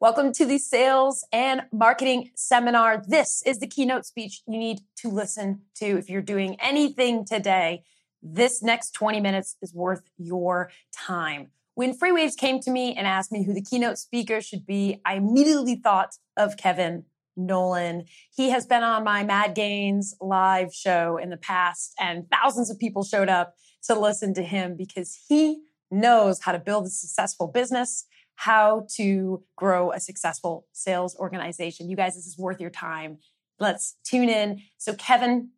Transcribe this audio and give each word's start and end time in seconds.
Welcome 0.00 0.32
to 0.32 0.46
the 0.46 0.56
Sales 0.56 1.26
and 1.30 1.64
Marketing 1.74 2.30
Seminar. 2.34 3.02
This 3.06 3.42
is 3.44 3.58
the 3.58 3.66
keynote 3.66 4.06
speech 4.06 4.40
you 4.48 4.58
need 4.58 4.78
to 4.96 5.10
listen 5.10 5.60
to 5.74 5.98
if 5.98 6.08
you're 6.08 6.22
doing 6.22 6.56
anything 6.58 7.26
today. 7.26 7.82
This 8.22 8.62
next 8.62 8.92
20 8.92 9.20
minutes 9.20 9.56
is 9.60 9.74
worth 9.74 10.00
your 10.16 10.70
time. 10.90 11.48
When 11.74 11.94
Freightwaves 11.94 12.34
came 12.34 12.60
to 12.60 12.70
me 12.70 12.94
and 12.96 13.06
asked 13.06 13.30
me 13.30 13.44
who 13.44 13.52
the 13.52 13.60
keynote 13.60 13.98
speaker 13.98 14.40
should 14.40 14.64
be, 14.64 15.02
I 15.04 15.16
immediately 15.16 15.76
thought 15.76 16.14
of 16.34 16.56
Kevin 16.56 17.04
Nolan. 17.36 18.04
He 18.34 18.48
has 18.48 18.64
been 18.64 18.82
on 18.82 19.04
my 19.04 19.22
Mad 19.22 19.54
Gains 19.54 20.14
live 20.18 20.72
show 20.72 21.18
in 21.18 21.28
the 21.28 21.36
past, 21.36 21.92
and 22.00 22.24
thousands 22.30 22.70
of 22.70 22.78
people 22.78 23.04
showed 23.04 23.28
up 23.28 23.52
to 23.82 23.94
listen 23.94 24.32
to 24.32 24.42
him 24.42 24.76
because 24.78 25.26
he 25.28 25.60
knows 25.90 26.40
how 26.40 26.52
to 26.52 26.58
build 26.58 26.86
a 26.86 26.90
successful 26.90 27.48
business, 27.48 28.06
how 28.40 28.86
to 28.96 29.44
grow 29.54 29.92
a 29.92 30.00
successful 30.00 30.66
sales 30.72 31.14
organization. 31.16 31.90
You 31.90 31.96
guys, 31.96 32.14
this 32.14 32.26
is 32.26 32.38
worth 32.38 32.58
your 32.58 32.70
time. 32.70 33.18
Let's 33.58 33.98
tune 34.02 34.30
in. 34.30 34.62
So, 34.78 34.94
Kevin, 34.94 35.50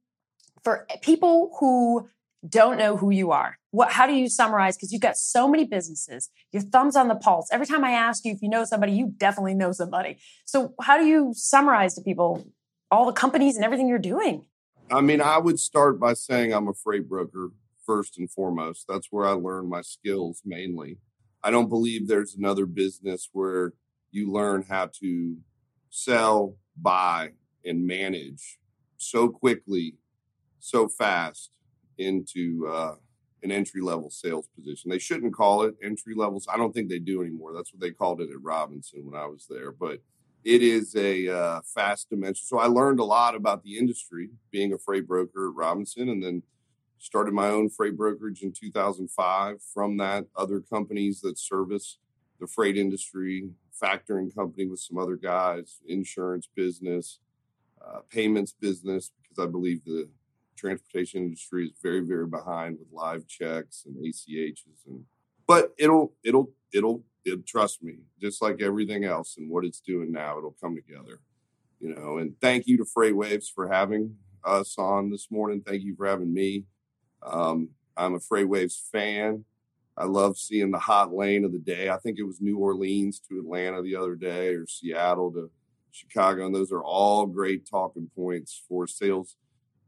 for 0.65 0.89
people 1.01 1.57
who 1.61 2.09
don't 2.49 2.79
know 2.79 2.97
who 2.97 3.11
you 3.11 3.31
are, 3.31 3.57
what, 3.71 3.93
how 3.93 4.09
do 4.09 4.15
you 4.15 4.29
summarize? 4.29 4.77
Because 4.77 4.91
you've 4.91 5.01
got 5.01 5.17
so 5.17 5.47
many 5.47 5.65
businesses, 5.65 6.29
your 6.51 6.63
thumb's 6.63 6.97
on 6.97 7.07
the 7.07 7.15
pulse. 7.15 7.47
Every 7.53 7.67
time 7.67 7.85
I 7.85 7.93
ask 7.93 8.25
you 8.25 8.33
if 8.33 8.43
you 8.43 8.49
know 8.49 8.65
somebody, 8.65 8.95
you 8.95 9.15
definitely 9.17 9.55
know 9.55 9.71
somebody. 9.71 10.19
So, 10.45 10.75
how 10.83 10.99
do 10.99 11.05
you 11.05 11.35
summarize 11.37 11.95
to 11.95 12.01
people 12.01 12.45
all 12.91 13.07
the 13.07 13.13
companies 13.13 13.55
and 13.55 13.65
everything 13.65 13.87
you're 13.87 14.01
doing? 14.01 14.45
I 14.91 15.03
mean, 15.03 15.21
I 15.21 15.39
would 15.39 15.61
start 15.61 16.01
by 16.01 16.15
saying 16.15 16.53
I'm 16.53 16.67
a 16.67 16.75
freight 16.75 17.09
broker 17.09 17.53
first 17.87 18.19
and 18.19 18.29
foremost. 18.29 18.87
That's 18.89 19.07
where 19.13 19.25
I 19.25 19.33
learned 19.33 19.69
my 19.69 19.83
skills 19.83 20.43
mainly. 20.45 20.99
I 21.43 21.51
don't 21.51 21.69
believe 21.69 22.07
there's 22.07 22.35
another 22.35 22.67
business 22.67 23.29
where 23.33 23.73
you 24.11 24.31
learn 24.31 24.65
how 24.69 24.91
to 25.01 25.37
sell, 25.91 26.57
buy, 26.81 27.31
and 27.65 27.87
manage 27.87 28.59
so 28.97 29.29
quickly, 29.29 29.97
so 30.61 30.89
fast 30.89 31.51
into 31.99 32.69
uh, 32.69 32.95
an 33.43 33.51
entry 33.51 33.81
level 33.81 34.11
sales 34.11 34.49
position. 34.55 34.91
They 34.91 34.99
shouldn't 34.99 35.35
call 35.35 35.63
it 35.63 35.75
entry 35.83 36.15
levels. 36.15 36.47
I 36.53 36.57
don't 36.57 36.73
think 36.73 36.89
they 36.89 36.99
do 36.99 37.23
anymore. 37.23 37.53
That's 37.55 37.73
what 37.73 37.81
they 37.81 37.91
called 37.91 38.21
it 38.21 38.31
at 38.31 38.43
Robinson 38.43 39.05
when 39.05 39.21
I 39.21 39.27
was 39.27 39.47
there. 39.49 39.73
But 39.73 40.01
it 40.45 40.63
is 40.63 40.95
a 40.97 41.29
uh, 41.29 41.61
fast 41.63 42.11
dimension. 42.11 42.45
So 42.47 42.59
I 42.59 42.67
learned 42.67 43.01
a 43.01 43.05
lot 43.05 43.35
about 43.35 43.63
the 43.63 43.79
industry 43.79 44.31
being 44.51 44.73
a 44.73 44.79
freight 44.79 45.07
broker 45.07 45.49
at 45.49 45.55
Robinson 45.55 46.09
and 46.09 46.23
then 46.23 46.43
started 47.03 47.35
my 47.35 47.49
own 47.49 47.69
freight 47.69 47.97
brokerage 47.97 48.43
in 48.43 48.53
2005 48.53 49.61
from 49.75 49.97
that 49.97 50.25
other 50.37 50.61
companies 50.61 51.21
that 51.21 51.37
service 51.37 51.99
the 52.41 52.47
freight 52.47 52.77
industry 52.77 53.51
factoring 53.83 54.33
company 54.35 54.67
with 54.67 54.79
some 54.79 54.99
other 54.99 55.17
guys 55.17 55.81
insurance 55.89 56.49
business 56.55 57.19
uh, 57.85 57.99
payments 58.09 58.53
business 58.53 59.11
because 59.21 59.45
i 59.45 59.51
believe 59.51 59.85
the 59.85 60.09
transportation 60.57 61.25
industry 61.25 61.67
is 61.67 61.73
very 61.83 62.01
very 62.01 62.27
behind 62.27 62.79
with 62.79 62.89
live 62.93 63.27
checks 63.27 63.85
and 63.85 63.97
achs 63.97 64.63
and 64.87 65.05
but 65.47 65.75
it'll 65.79 66.13
it'll 66.23 66.53
it'll 66.73 67.03
it, 67.25 67.45
trust 67.47 67.83
me 67.83 67.97
just 68.21 68.41
like 68.41 68.63
everything 68.63 69.05
else 69.05 69.37
and 69.39 69.51
what 69.51 69.65
it's 69.65 69.81
doing 69.81 70.13
now 70.13 70.39
it'll 70.39 70.57
come 70.61 70.77
together 70.77 71.21
you 71.81 71.93
know 71.93 72.19
and 72.19 72.41
thank 72.41 72.69
you 72.69 72.77
to 72.77 72.85
freightwaves 72.85 73.47
for 73.53 73.69
having 73.69 74.15
us 74.45 74.77
on 74.79 75.11
this 75.11 75.31
morning. 75.31 75.63
Thank 75.65 75.83
you 75.83 75.95
for 75.95 76.07
having 76.07 76.33
me 76.33 76.65
um, 77.25 77.69
I'm 77.97 78.15
a 78.15 78.19
Freightwaves 78.19 78.91
fan. 78.91 79.45
I 79.97 80.07
love 80.07 80.39
seeing 80.39 80.71
the 80.71 80.79
hot 80.79 81.13
lane 81.15 81.45
of 81.45 81.53
the 81.53 81.59
day. 81.59 81.91
I 81.91 81.99
think 81.99 82.19
it 82.19 82.25
was 82.25 82.41
New 82.41 82.59
Orleans 82.59 83.21
to 83.29 83.39
Atlanta 83.39 83.83
the 83.83 83.97
other 83.97 84.15
day, 84.15 84.55
or 84.55 84.67
Seattle 84.67 85.31
to 85.33 85.51
Chicago, 85.91 86.47
and 86.47 86.55
those 86.55 86.73
are 86.73 86.83
all 86.83 87.27
great 87.27 87.69
talking 87.69 88.11
points 88.17 88.63
for 88.69 88.87
sales 88.87 89.37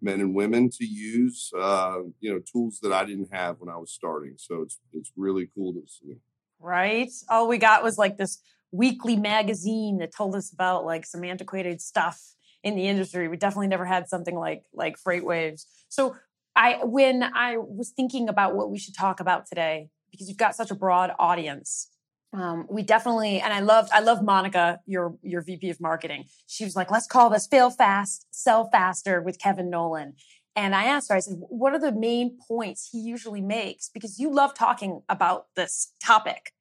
men 0.03 0.21
and 0.21 0.35
women 0.35 0.69
to 0.69 0.85
use. 0.85 1.51
Uh, 1.59 2.01
you 2.21 2.33
know, 2.33 2.41
tools 2.41 2.79
that 2.83 2.93
I 2.93 3.05
didn't 3.05 3.33
have 3.33 3.57
when 3.59 3.75
I 3.75 3.79
was 3.79 3.91
starting. 3.91 4.35
So 4.37 4.63
it's 4.63 4.79
it's 4.93 5.11
really 5.17 5.49
cool 5.55 5.73
to 5.73 5.83
see. 5.87 6.17
Right. 6.61 7.11
All 7.29 7.49
we 7.49 7.59
got 7.59 7.83
was 7.83 7.99
like 7.99 8.17
this 8.17 8.41
weekly 8.71 9.17
magazine 9.17 9.99
that 9.99 10.15
told 10.15 10.35
us 10.35 10.53
about 10.53 10.85
like 10.85 11.07
some 11.07 11.25
antiquated 11.25 11.81
stuff 11.81 12.21
in 12.63 12.77
the 12.77 12.87
industry. 12.87 13.29
We 13.29 13.37
definitely 13.37 13.69
never 13.69 13.85
had 13.85 14.09
something 14.09 14.37
like 14.37 14.65
like 14.73 14.97
Freightwaves. 15.03 15.65
So 15.89 16.17
I 16.57 16.79
when 16.85 17.23
I 17.23 17.57
was 17.57 17.91
thinking 17.91 18.29
about 18.29 18.55
what 18.55 18.71
we 18.71 18.79
should 18.79 18.95
talk 18.95 19.21
about 19.21 19.47
today, 19.47 19.89
because 20.11 20.29
you've 20.29 20.39
got 20.39 20.55
such 20.55 20.71
a 20.71 20.75
broad 20.75 21.13
audience, 21.19 21.89
um, 22.33 22.67
we 22.71 22.83
definitely 22.83 23.41
and 23.41 23.53
I 23.53 23.61
loved 23.61 23.91
I 23.93 24.01
love 24.01 24.23
Monica, 24.23 24.81
your 24.87 25.17
your 25.23 25.43
VP 25.43 25.71
of 25.71 25.81
marketing. 25.81 26.25
She 26.47 26.65
was 26.65 26.77
like, 26.77 26.91
let's 26.91 27.07
call 27.07 27.31
this 27.31 27.47
fail 27.47 27.71
fast, 27.71 28.27
sell 28.31 28.69
faster 28.71 29.23
with 29.23 29.39
Kevin 29.39 29.71
Nolan. 29.71 30.15
And 30.57 30.75
I 30.75 30.85
asked 30.85 31.11
her, 31.11 31.17
I 31.17 31.21
said, 31.21 31.37
what 31.39 31.73
are 31.73 31.81
the 31.81 31.93
main 31.93 32.39
points 32.47 32.91
he 32.93 32.99
usually 32.99 33.41
makes? 33.41 33.89
Because 33.89 34.21
you 34.21 34.33
love 34.33 34.55
talking 34.55 35.03
about 35.09 35.47
this 35.57 35.93
topic. 36.01 36.53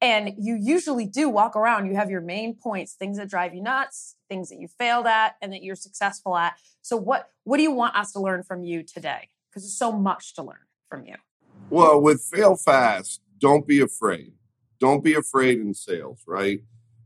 And 0.00 0.34
you 0.38 0.58
usually 0.60 1.06
do 1.06 1.28
walk 1.28 1.56
around, 1.56 1.86
you 1.86 1.94
have 1.94 2.10
your 2.10 2.20
main 2.20 2.54
points, 2.54 2.94
things 2.94 3.16
that 3.16 3.30
drive 3.30 3.54
you 3.54 3.62
nuts, 3.62 4.16
things 4.28 4.48
that 4.50 4.56
you 4.58 4.68
failed 4.68 5.06
at, 5.06 5.36
and 5.40 5.52
that 5.52 5.62
you're 5.62 5.76
successful 5.76 6.36
at. 6.36 6.54
So 6.82 6.96
what 6.96 7.28
what 7.44 7.58
do 7.58 7.62
you 7.62 7.72
want 7.72 7.96
us 7.96 8.12
to 8.12 8.20
learn 8.20 8.42
from 8.42 8.64
you 8.64 8.82
today? 8.82 9.28
Because 9.54 9.62
there's 9.62 9.78
so 9.78 9.92
much 9.92 10.34
to 10.34 10.42
learn 10.42 10.66
from 10.88 11.06
you. 11.06 11.14
Well, 11.70 12.00
with 12.00 12.22
fail 12.22 12.56
fast, 12.56 13.20
don't 13.38 13.66
be 13.66 13.80
afraid. 13.80 14.32
Don't 14.80 15.04
be 15.04 15.14
afraid 15.14 15.60
in 15.60 15.72
sales, 15.72 16.24
right? 16.26 16.60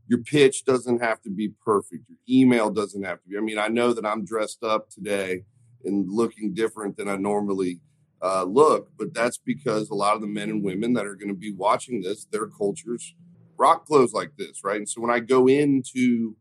Your 0.07 0.19
pitch 0.19 0.65
doesn't 0.65 1.01
have 1.01 1.21
to 1.21 1.29
be 1.29 1.49
perfect. 1.63 2.05
Your 2.09 2.17
email 2.27 2.71
doesn't 2.71 3.03
have 3.03 3.21
to 3.21 3.29
be. 3.29 3.37
I 3.37 3.41
mean, 3.41 3.59
I 3.59 3.67
know 3.67 3.93
that 3.93 4.05
I'm 4.05 4.25
dressed 4.25 4.63
up 4.63 4.89
today 4.89 5.43
and 5.85 6.09
looking 6.09 6.55
different 6.55 6.97
than 6.97 7.07
I 7.07 7.15
normally 7.17 7.81
uh, 8.21 8.43
look, 8.43 8.89
but 8.97 9.13
that's 9.13 9.37
because 9.37 9.89
a 9.89 9.95
lot 9.95 10.15
of 10.15 10.21
the 10.21 10.27
men 10.27 10.49
and 10.49 10.63
women 10.63 10.93
that 10.93 11.05
are 11.05 11.15
going 11.15 11.29
to 11.29 11.39
be 11.39 11.53
watching 11.53 12.01
this, 12.01 12.25
their 12.25 12.47
cultures 12.47 13.13
rock 13.57 13.85
clothes 13.85 14.13
like 14.13 14.31
this, 14.37 14.63
right? 14.63 14.77
And 14.77 14.89
so 14.89 15.01
when 15.01 15.11
I 15.11 15.19
go 15.19 15.47
into 15.47 16.35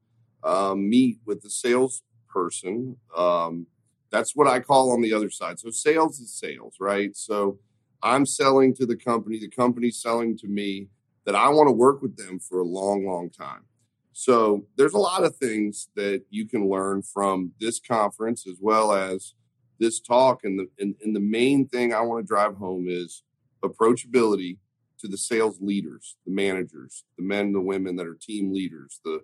um, 0.45 0.89
meet 0.89 1.19
with 1.27 1.43
the 1.43 1.51
salesperson, 1.51 2.97
um, 3.15 3.67
that's 4.11 4.35
what 4.35 4.47
I 4.47 4.61
call 4.61 4.93
on 4.93 5.03
the 5.03 5.13
other 5.13 5.31
side. 5.31 5.59
So 5.59 5.71
sales 5.71 6.19
is 6.19 6.33
sales, 6.33 6.77
right? 6.81 7.17
So 7.17 7.59
I'm 8.03 8.27
selling 8.27 8.75
to 8.77 8.87
the 8.87 8.97
company, 8.97 9.39
the 9.39 9.51
company's 9.51 10.01
selling 10.01 10.37
to 10.39 10.47
me 10.47 10.89
that 11.27 11.35
I 11.35 11.49
want 11.49 11.69
to 11.69 11.73
work 11.73 12.01
with 12.01 12.17
them 12.17 12.39
for 12.39 12.61
a 12.61 12.65
long, 12.65 13.05
long 13.05 13.31
time. 13.31 13.65
So 14.13 14.67
there's 14.77 14.95
a 14.95 14.99
lot 14.99 15.25
of 15.25 15.37
things 15.37 15.91
that 15.95 16.25
you 16.31 16.47
can 16.47 16.69
learn 16.69 17.03
from 17.03 17.53
this 17.61 17.79
conference 17.79 18.47
as 18.49 18.57
well 18.61 18.93
as 18.93 19.35
this 19.79 20.01
talk. 20.01 20.41
And 20.43 20.59
the 20.59 20.69
and, 20.79 20.95
and 21.05 21.15
the 21.15 21.21
main 21.21 21.69
thing 21.69 21.93
I 21.93 22.01
want 22.01 22.25
to 22.25 22.27
drive 22.27 22.57
home 22.57 22.87
is 22.89 23.23
approachability 23.63 24.59
to 25.01 25.09
the 25.09 25.19
sales 25.19 25.61
leaders, 25.61 26.17
the 26.27 26.33
managers, 26.33 27.05
the 27.17 27.23
men, 27.23 27.53
the 27.53 27.61
women 27.61 27.97
that 27.97 28.07
are 28.07 28.19
team 28.21 28.53
leaders, 28.53 29.01
the 29.05 29.23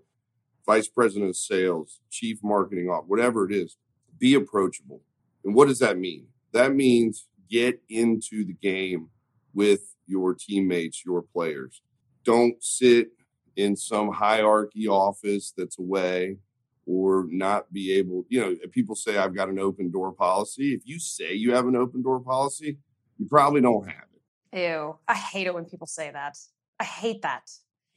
vice 0.65 0.89
president 0.89 1.31
of 1.31 1.37
sales, 1.37 2.01
chief 2.11 2.39
marketing 2.43 2.89
officer, 2.89 3.09
whatever 3.09 3.51
it 3.51 3.55
is 3.55 3.77
be 4.25 4.33
approachable. 4.33 5.03
And 5.45 5.55
what 5.55 5.69
does 5.69 5.81
that 5.81 5.99
mean? 5.99 6.29
That 6.55 6.75
means 6.75 7.27
get 7.51 7.83
into 7.91 8.43
the 8.43 8.55
game 8.55 9.11
with 9.53 9.95
your 10.07 10.33
teammates, 10.33 11.05
your 11.05 11.21
players. 11.21 11.83
Don't 12.25 12.57
sit 12.65 13.09
in 13.55 13.77
some 13.77 14.11
hierarchy 14.11 14.89
office 14.89 15.53
that's 15.55 15.79
away 15.79 16.39
or 16.87 17.27
not 17.29 17.71
be 17.71 17.93
able, 17.93 18.25
you 18.31 18.41
know, 18.41 18.57
people 18.73 18.95
say 18.95 19.19
I've 19.19 19.35
got 19.35 19.51
an 19.51 19.59
open 19.59 19.91
door 19.91 20.11
policy. 20.11 20.73
If 20.73 20.87
you 20.87 20.99
say 20.99 21.35
you 21.35 21.53
have 21.53 21.67
an 21.67 21.77
open 21.77 22.03
door 22.03 22.21
policy, 22.21 22.79
you 23.19 23.27
probably 23.29 23.61
don't 23.61 23.87
have 23.87 24.07
it. 24.15 24.59
Ew. 24.59 24.99
I 25.07 25.15
hate 25.15 25.47
it 25.47 25.53
when 25.53 25.67
people 25.67 25.87
say 25.87 26.11
that. 26.11 26.39
I 26.81 26.85
hate 26.85 27.21
that. 27.21 27.51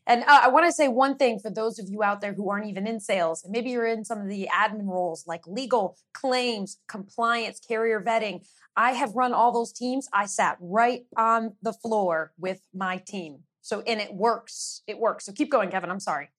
And 0.08 0.24
uh, 0.24 0.40
I 0.44 0.48
want 0.48 0.66
to 0.66 0.72
say 0.72 0.88
one 0.88 1.18
thing 1.18 1.38
for 1.38 1.52
those 1.52 1.80
of 1.80 1.90
you 1.90 2.02
out 2.02 2.22
there 2.22 2.34
who 2.34 2.50
aren't 2.50 2.68
even 2.68 2.88
in 2.88 3.02
sales, 3.02 3.44
and 3.44 3.52
maybe 3.52 3.72
you're 3.72 3.86
in 3.86 4.06
some 4.06 4.22
of 4.22 4.30
the 4.30 4.48
admin 4.52 4.88
roles 4.88 5.28
like 5.28 5.46
legal, 5.46 5.98
claims, 6.14 6.78
compliance, 6.88 7.60
carrier 7.60 8.02
vetting. 8.02 8.48
I 8.78 8.92
have 8.94 9.16
run 9.16 9.34
all 9.34 9.52
those 9.52 9.74
teams. 9.74 10.08
I 10.14 10.26
sat 10.26 10.58
right 10.62 11.06
on 11.18 11.56
the 11.62 11.74
floor 11.74 12.32
with 12.40 12.62
my 12.74 12.98
team. 12.98 13.40
So, 13.62 13.82
and 13.82 14.00
it 14.00 14.14
works. 14.14 14.82
It 14.88 14.98
works. 14.98 15.26
So 15.26 15.34
keep 15.34 15.52
going, 15.52 15.70
Kevin. 15.70 15.92
I'm 15.92 16.00
sorry. 16.00 16.30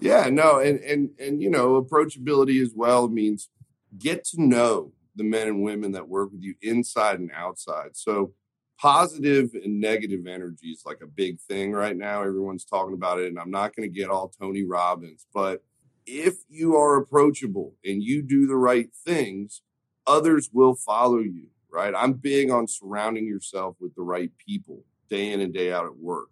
Yeah, 0.00 0.30
no, 0.30 0.60
and 0.60 0.80
and 0.80 1.10
and 1.18 1.42
you 1.42 1.50
know, 1.50 1.82
approachability 1.82 2.62
as 2.62 2.72
well 2.74 3.08
means 3.08 3.50
get 3.98 4.24
to 4.26 4.40
know 4.40 4.92
the 5.16 5.24
men 5.24 5.48
and 5.48 5.62
women 5.62 5.92
that 5.92 6.08
work 6.08 6.30
with 6.32 6.42
you 6.42 6.54
inside 6.62 7.18
and 7.18 7.30
outside. 7.34 7.90
So 7.94 8.32
positive 8.78 9.50
and 9.54 9.80
negative 9.80 10.26
energy 10.26 10.68
is 10.68 10.82
like 10.86 11.00
a 11.02 11.06
big 11.06 11.40
thing 11.40 11.72
right 11.72 11.96
now. 11.96 12.22
Everyone's 12.22 12.64
talking 12.64 12.94
about 12.94 13.20
it, 13.20 13.28
and 13.28 13.38
I'm 13.38 13.50
not 13.50 13.74
going 13.74 13.88
to 13.88 13.94
get 13.94 14.10
all 14.10 14.28
Tony 14.28 14.64
Robbins, 14.64 15.26
but 15.34 15.62
if 16.06 16.36
you 16.48 16.76
are 16.76 16.96
approachable 16.96 17.74
and 17.84 18.02
you 18.02 18.22
do 18.22 18.46
the 18.46 18.56
right 18.56 18.90
things, 19.04 19.62
others 20.06 20.50
will 20.52 20.74
follow 20.74 21.18
you, 21.18 21.48
right? 21.70 21.94
I'm 21.96 22.14
big 22.14 22.50
on 22.50 22.66
surrounding 22.66 23.26
yourself 23.26 23.76
with 23.80 23.94
the 23.94 24.02
right 24.02 24.30
people 24.38 24.84
day 25.10 25.32
in 25.32 25.40
and 25.40 25.52
day 25.52 25.72
out 25.72 25.84
at 25.86 25.96
work, 25.98 26.30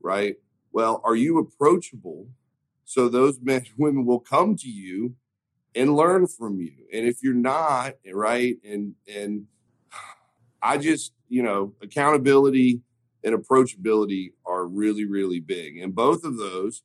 right? 0.00 0.36
Well, 0.72 1.00
are 1.04 1.16
you 1.16 1.38
approachable 1.38 2.26
So 2.84 3.08
those 3.08 3.40
men 3.42 3.58
and 3.58 3.78
women 3.78 4.06
will 4.06 4.20
come 4.20 4.56
to 4.56 4.68
you 4.68 5.14
and 5.74 5.96
learn 5.96 6.26
from 6.26 6.60
you. 6.60 6.72
And 6.92 7.06
if 7.06 7.22
you're 7.22 7.34
not, 7.34 7.94
right, 8.12 8.56
and 8.64 8.94
and 9.08 9.46
I 10.62 10.78
just, 10.78 11.12
you 11.32 11.42
know, 11.42 11.72
accountability 11.80 12.82
and 13.24 13.34
approachability 13.34 14.32
are 14.44 14.66
really, 14.66 15.06
really 15.06 15.40
big. 15.40 15.78
And 15.78 15.94
both 15.94 16.24
of 16.24 16.36
those, 16.36 16.82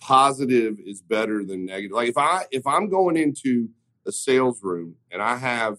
positive 0.00 0.78
is 0.84 1.02
better 1.02 1.44
than 1.44 1.66
negative. 1.66 1.94
Like 1.94 2.08
if 2.08 2.16
I 2.16 2.46
if 2.50 2.66
I'm 2.66 2.88
going 2.88 3.16
into 3.16 3.68
a 4.06 4.10
sales 4.10 4.62
room 4.62 4.96
and 5.12 5.22
I 5.22 5.36
have 5.36 5.78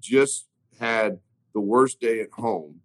just 0.00 0.46
had 0.78 1.18
the 1.54 1.60
worst 1.60 2.00
day 2.00 2.20
at 2.20 2.30
home 2.30 2.80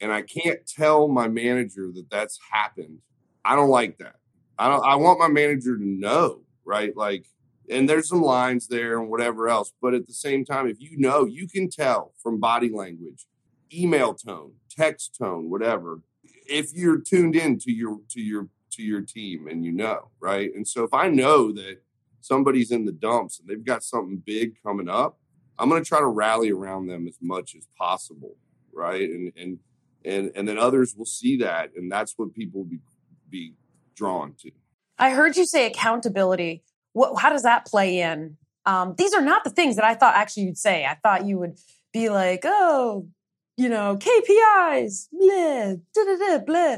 and 0.00 0.10
I 0.10 0.22
can't 0.22 0.66
tell 0.66 1.08
my 1.08 1.28
manager 1.28 1.92
that 1.94 2.10
that's 2.10 2.40
happened, 2.50 2.98
I 3.44 3.54
don't 3.54 3.68
like 3.68 3.98
that. 3.98 4.16
I 4.58 4.68
don't, 4.68 4.84
I 4.84 4.96
want 4.96 5.20
my 5.20 5.28
manager 5.28 5.76
to 5.76 5.84
know, 5.84 6.40
right? 6.64 6.96
Like, 6.96 7.26
and 7.70 7.88
there's 7.88 8.08
some 8.08 8.22
lines 8.22 8.66
there 8.66 8.98
and 8.98 9.10
whatever 9.10 9.48
else. 9.48 9.72
But 9.80 9.94
at 9.94 10.06
the 10.06 10.14
same 10.14 10.44
time, 10.44 10.66
if 10.66 10.80
you 10.80 10.96
know, 10.96 11.26
you 11.26 11.46
can 11.46 11.68
tell 11.68 12.14
from 12.22 12.40
body 12.40 12.70
language, 12.70 13.26
email 13.72 14.14
tone, 14.14 14.52
text 14.70 15.16
tone, 15.18 15.50
whatever, 15.50 16.00
if 16.48 16.72
you're 16.72 17.00
tuned 17.00 17.36
in 17.36 17.58
to 17.60 17.72
your 17.72 18.00
to 18.10 18.20
your 18.20 18.48
to 18.72 18.82
your 18.82 19.00
team 19.00 19.48
and 19.48 19.64
you 19.64 19.72
know, 19.72 20.10
right? 20.20 20.54
And 20.54 20.66
so 20.66 20.84
if 20.84 20.92
I 20.92 21.08
know 21.08 21.52
that 21.52 21.82
somebody's 22.20 22.70
in 22.70 22.84
the 22.84 22.92
dumps 22.92 23.38
and 23.38 23.48
they've 23.48 23.64
got 23.64 23.82
something 23.82 24.22
big 24.24 24.62
coming 24.62 24.88
up, 24.88 25.18
I'm 25.58 25.68
going 25.68 25.82
to 25.82 25.88
try 25.88 26.00
to 26.00 26.06
rally 26.06 26.50
around 26.50 26.86
them 26.86 27.06
as 27.06 27.18
much 27.20 27.54
as 27.56 27.66
possible, 27.78 28.36
right? 28.72 29.08
And 29.08 29.32
and 29.36 29.58
and 30.04 30.30
and 30.34 30.46
then 30.46 30.58
others 30.58 30.94
will 30.96 31.06
see 31.06 31.36
that, 31.38 31.70
and 31.76 31.90
that's 31.90 32.14
what 32.16 32.34
people 32.34 32.60
will 32.60 32.70
be 32.70 32.80
be 33.28 33.54
drawn 33.94 34.34
to. 34.40 34.50
I 34.98 35.10
heard 35.10 35.36
you 35.36 35.46
say 35.46 35.66
accountability. 35.66 36.62
What, 36.92 37.20
how 37.20 37.30
does 37.30 37.42
that 37.42 37.66
play 37.66 38.00
in? 38.00 38.36
Um, 38.64 38.94
these 38.96 39.14
are 39.14 39.20
not 39.20 39.44
the 39.44 39.50
things 39.50 39.76
that 39.76 39.84
I 39.84 39.94
thought 39.94 40.14
actually 40.14 40.44
you'd 40.44 40.58
say. 40.58 40.84
I 40.84 40.94
thought 40.94 41.26
you 41.26 41.38
would 41.38 41.58
be 41.92 42.08
like, 42.08 42.42
oh, 42.44 43.08
you 43.56 43.68
know, 43.68 43.96
KPIs, 43.96 45.08
blah, 45.10 45.76
da 45.94 46.04
da 46.04 46.16
da, 46.16 46.44
blah. 46.44 46.76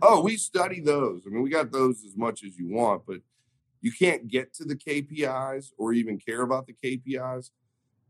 Oh, 0.00 0.22
we 0.22 0.36
study 0.36 0.80
those. 0.80 1.22
I 1.26 1.30
mean, 1.30 1.42
we 1.42 1.50
got 1.50 1.72
those 1.72 2.04
as 2.04 2.16
much 2.16 2.44
as 2.44 2.56
you 2.58 2.68
want, 2.68 3.02
but 3.06 3.18
you 3.80 3.92
can't 3.92 4.28
get 4.28 4.52
to 4.54 4.64
the 4.64 4.76
KPIs 4.76 5.72
or 5.78 5.92
even 5.92 6.18
care 6.18 6.42
about 6.42 6.66
the 6.66 6.74
KPIs 6.74 7.50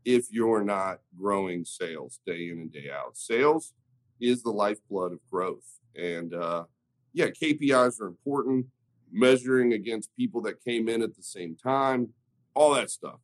if 0.05 0.27
you're 0.31 0.63
not 0.63 0.99
growing 1.17 1.65
sales 1.65 2.19
day 2.25 2.49
in 2.49 2.59
and 2.59 2.71
day 2.71 2.89
out. 2.91 3.17
Sales 3.17 3.73
is 4.19 4.43
the 4.43 4.51
lifeblood 4.51 5.13
of 5.13 5.19
growth. 5.31 5.79
And 5.95 6.33
uh, 6.33 6.65
yeah, 7.13 7.27
KPIs 7.27 8.01
are 8.01 8.07
important, 8.07 8.67
measuring 9.11 9.73
against 9.73 10.15
people 10.15 10.41
that 10.41 10.63
came 10.63 10.89
in 10.89 11.01
at 11.01 11.15
the 11.15 11.23
same 11.23 11.55
time, 11.55 12.09
all 12.53 12.73
that 12.75 12.89
stuff. 12.89 13.19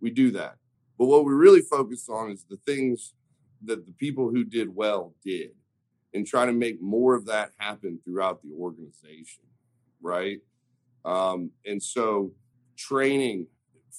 We 0.00 0.10
do 0.10 0.30
that. 0.32 0.56
But 0.98 1.06
what 1.06 1.24
we 1.24 1.32
really 1.32 1.60
focus 1.60 2.08
on 2.08 2.30
is 2.30 2.44
the 2.48 2.58
things 2.66 3.12
that 3.64 3.86
the 3.86 3.92
people 3.92 4.30
who 4.30 4.44
did 4.44 4.74
well 4.74 5.14
did 5.24 5.50
and 6.14 6.26
try 6.26 6.46
to 6.46 6.52
make 6.52 6.80
more 6.80 7.14
of 7.14 7.26
that 7.26 7.50
happen 7.58 7.98
throughout 8.04 8.42
the 8.42 8.52
organization, 8.58 9.44
right? 10.00 10.40
Um, 11.04 11.50
and 11.64 11.82
so 11.82 12.32
training 12.76 13.46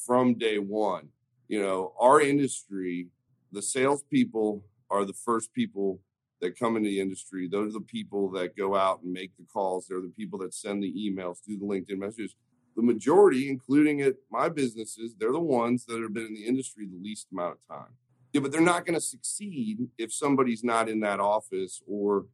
from 0.06 0.36
day 0.36 0.57
one, 0.57 1.09
you 1.48 1.62
know, 1.62 1.94
our 2.00 2.21
industry, 2.21 3.07
the 3.51 3.62
salespeople 3.62 4.63
are 4.89 5.06
the 5.06 5.13
first 5.13 5.54
people 5.54 6.00
that 6.42 6.57
come 6.57 6.77
into 6.77 6.89
the 6.89 7.00
industry. 7.00 7.48
Those 7.48 7.75
are 7.75 7.80
the 7.80 7.86
people 7.86 8.30
that 8.31 8.56
go 8.56 8.75
out 8.75 9.01
and 9.01 9.12
make 9.12 9.36
the 9.38 9.45
calls. 9.51 9.88
They're 9.88 10.01
the 10.01 10.13
people 10.15 10.39
that 10.39 10.53
send 10.53 10.83
the 10.83 10.94
emails, 10.94 11.38
do 11.45 11.57
the 11.57 11.65
LinkedIn 11.65 11.98
messages. 11.98 12.36
The 12.75 12.83
majority, 12.83 13.50
including 13.50 14.01
at 14.01 14.15
my 14.30 14.50
businesses, 14.50 15.15
they're 15.18 15.31
the 15.31 15.39
ones 15.39 15.86
that 15.86 16.00
have 16.01 16.13
been 16.13 16.27
in 16.27 16.33
the 16.36 16.45
industry 16.45 16.86
the 16.86 17.03
least 17.03 17.27
amount 17.31 17.57
of 17.57 17.75
time. 17.75 17.94
Yeah, 18.38 18.44
but 18.44 18.51
they're 18.51 18.62
not 18.62 18.86
going 18.86 18.94
to 18.94 19.01
succeed 19.01 19.88
if 19.98 20.13
somebody's 20.13 20.63
not 20.63 20.89
in 20.89 21.00
that 21.00 21.19
office 21.19 21.81
or 21.88 22.28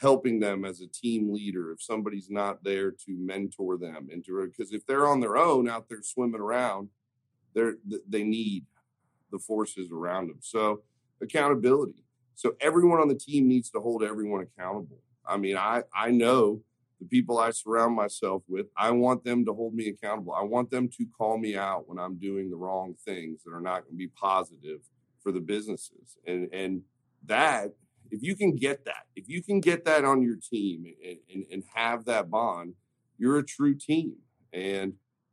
helping 0.00 0.40
them 0.40 0.64
as 0.64 0.80
a 0.80 0.88
team 0.88 1.32
leader, 1.32 1.70
if 1.70 1.80
somebody's 1.80 2.28
not 2.28 2.64
there 2.64 2.90
to 2.90 3.16
mentor 3.16 3.78
them 3.78 4.08
and 4.10 4.24
to 4.24 4.44
because 4.44 4.72
if 4.72 4.84
they're 4.86 5.06
on 5.06 5.20
their 5.20 5.36
own 5.36 5.68
out 5.68 5.88
there 5.88 6.02
swimming 6.02 6.40
around, 6.40 6.88
they're 7.54 7.76
they 8.08 8.24
need 8.24 8.66
the 9.30 9.38
forces 9.38 9.92
around 9.92 10.26
them. 10.26 10.38
So 10.40 10.82
accountability 11.22 12.02
so 12.34 12.56
everyone 12.60 12.98
on 12.98 13.06
the 13.06 13.14
team 13.14 13.46
needs 13.46 13.70
to 13.70 13.78
hold 13.78 14.02
everyone 14.02 14.42
accountable. 14.42 14.98
I 15.24 15.36
mean, 15.36 15.56
I 15.56 15.84
I 15.94 16.10
know 16.10 16.60
the 16.98 17.06
people 17.06 17.38
I 17.38 17.50
surround 17.50 17.94
myself 17.94 18.42
with, 18.48 18.66
I 18.76 18.90
want 18.90 19.22
them 19.22 19.44
to 19.44 19.54
hold 19.54 19.74
me 19.74 19.90
accountable. 19.90 20.32
I 20.32 20.42
want 20.42 20.72
them 20.72 20.88
to 20.88 21.06
call 21.16 21.38
me 21.38 21.56
out 21.56 21.88
when 21.88 22.00
I'm 22.00 22.16
doing 22.16 22.50
the 22.50 22.56
wrong 22.56 22.96
things 23.04 23.44
that 23.44 23.52
are 23.52 23.60
not 23.60 23.84
going 23.84 23.92
to 23.92 23.96
be 23.96 24.08
positive 24.08 24.80
for 25.26 25.32
the 25.32 25.40
businesses. 25.40 26.16
And 26.24 26.48
and 26.52 26.82
that 27.24 27.72
if 28.12 28.22
you 28.22 28.36
can 28.36 28.54
get 28.54 28.84
that, 28.84 29.06
if 29.16 29.28
you 29.28 29.42
can 29.42 29.58
get 29.58 29.84
that 29.86 30.04
on 30.04 30.22
your 30.22 30.36
team 30.36 30.84
and, 31.04 31.18
and, 31.34 31.44
and 31.50 31.62
have 31.74 32.04
that 32.04 32.30
bond, 32.30 32.74
you're 33.18 33.38
a 33.38 33.44
true 33.44 33.74
team. 33.74 34.14
And 34.52 34.92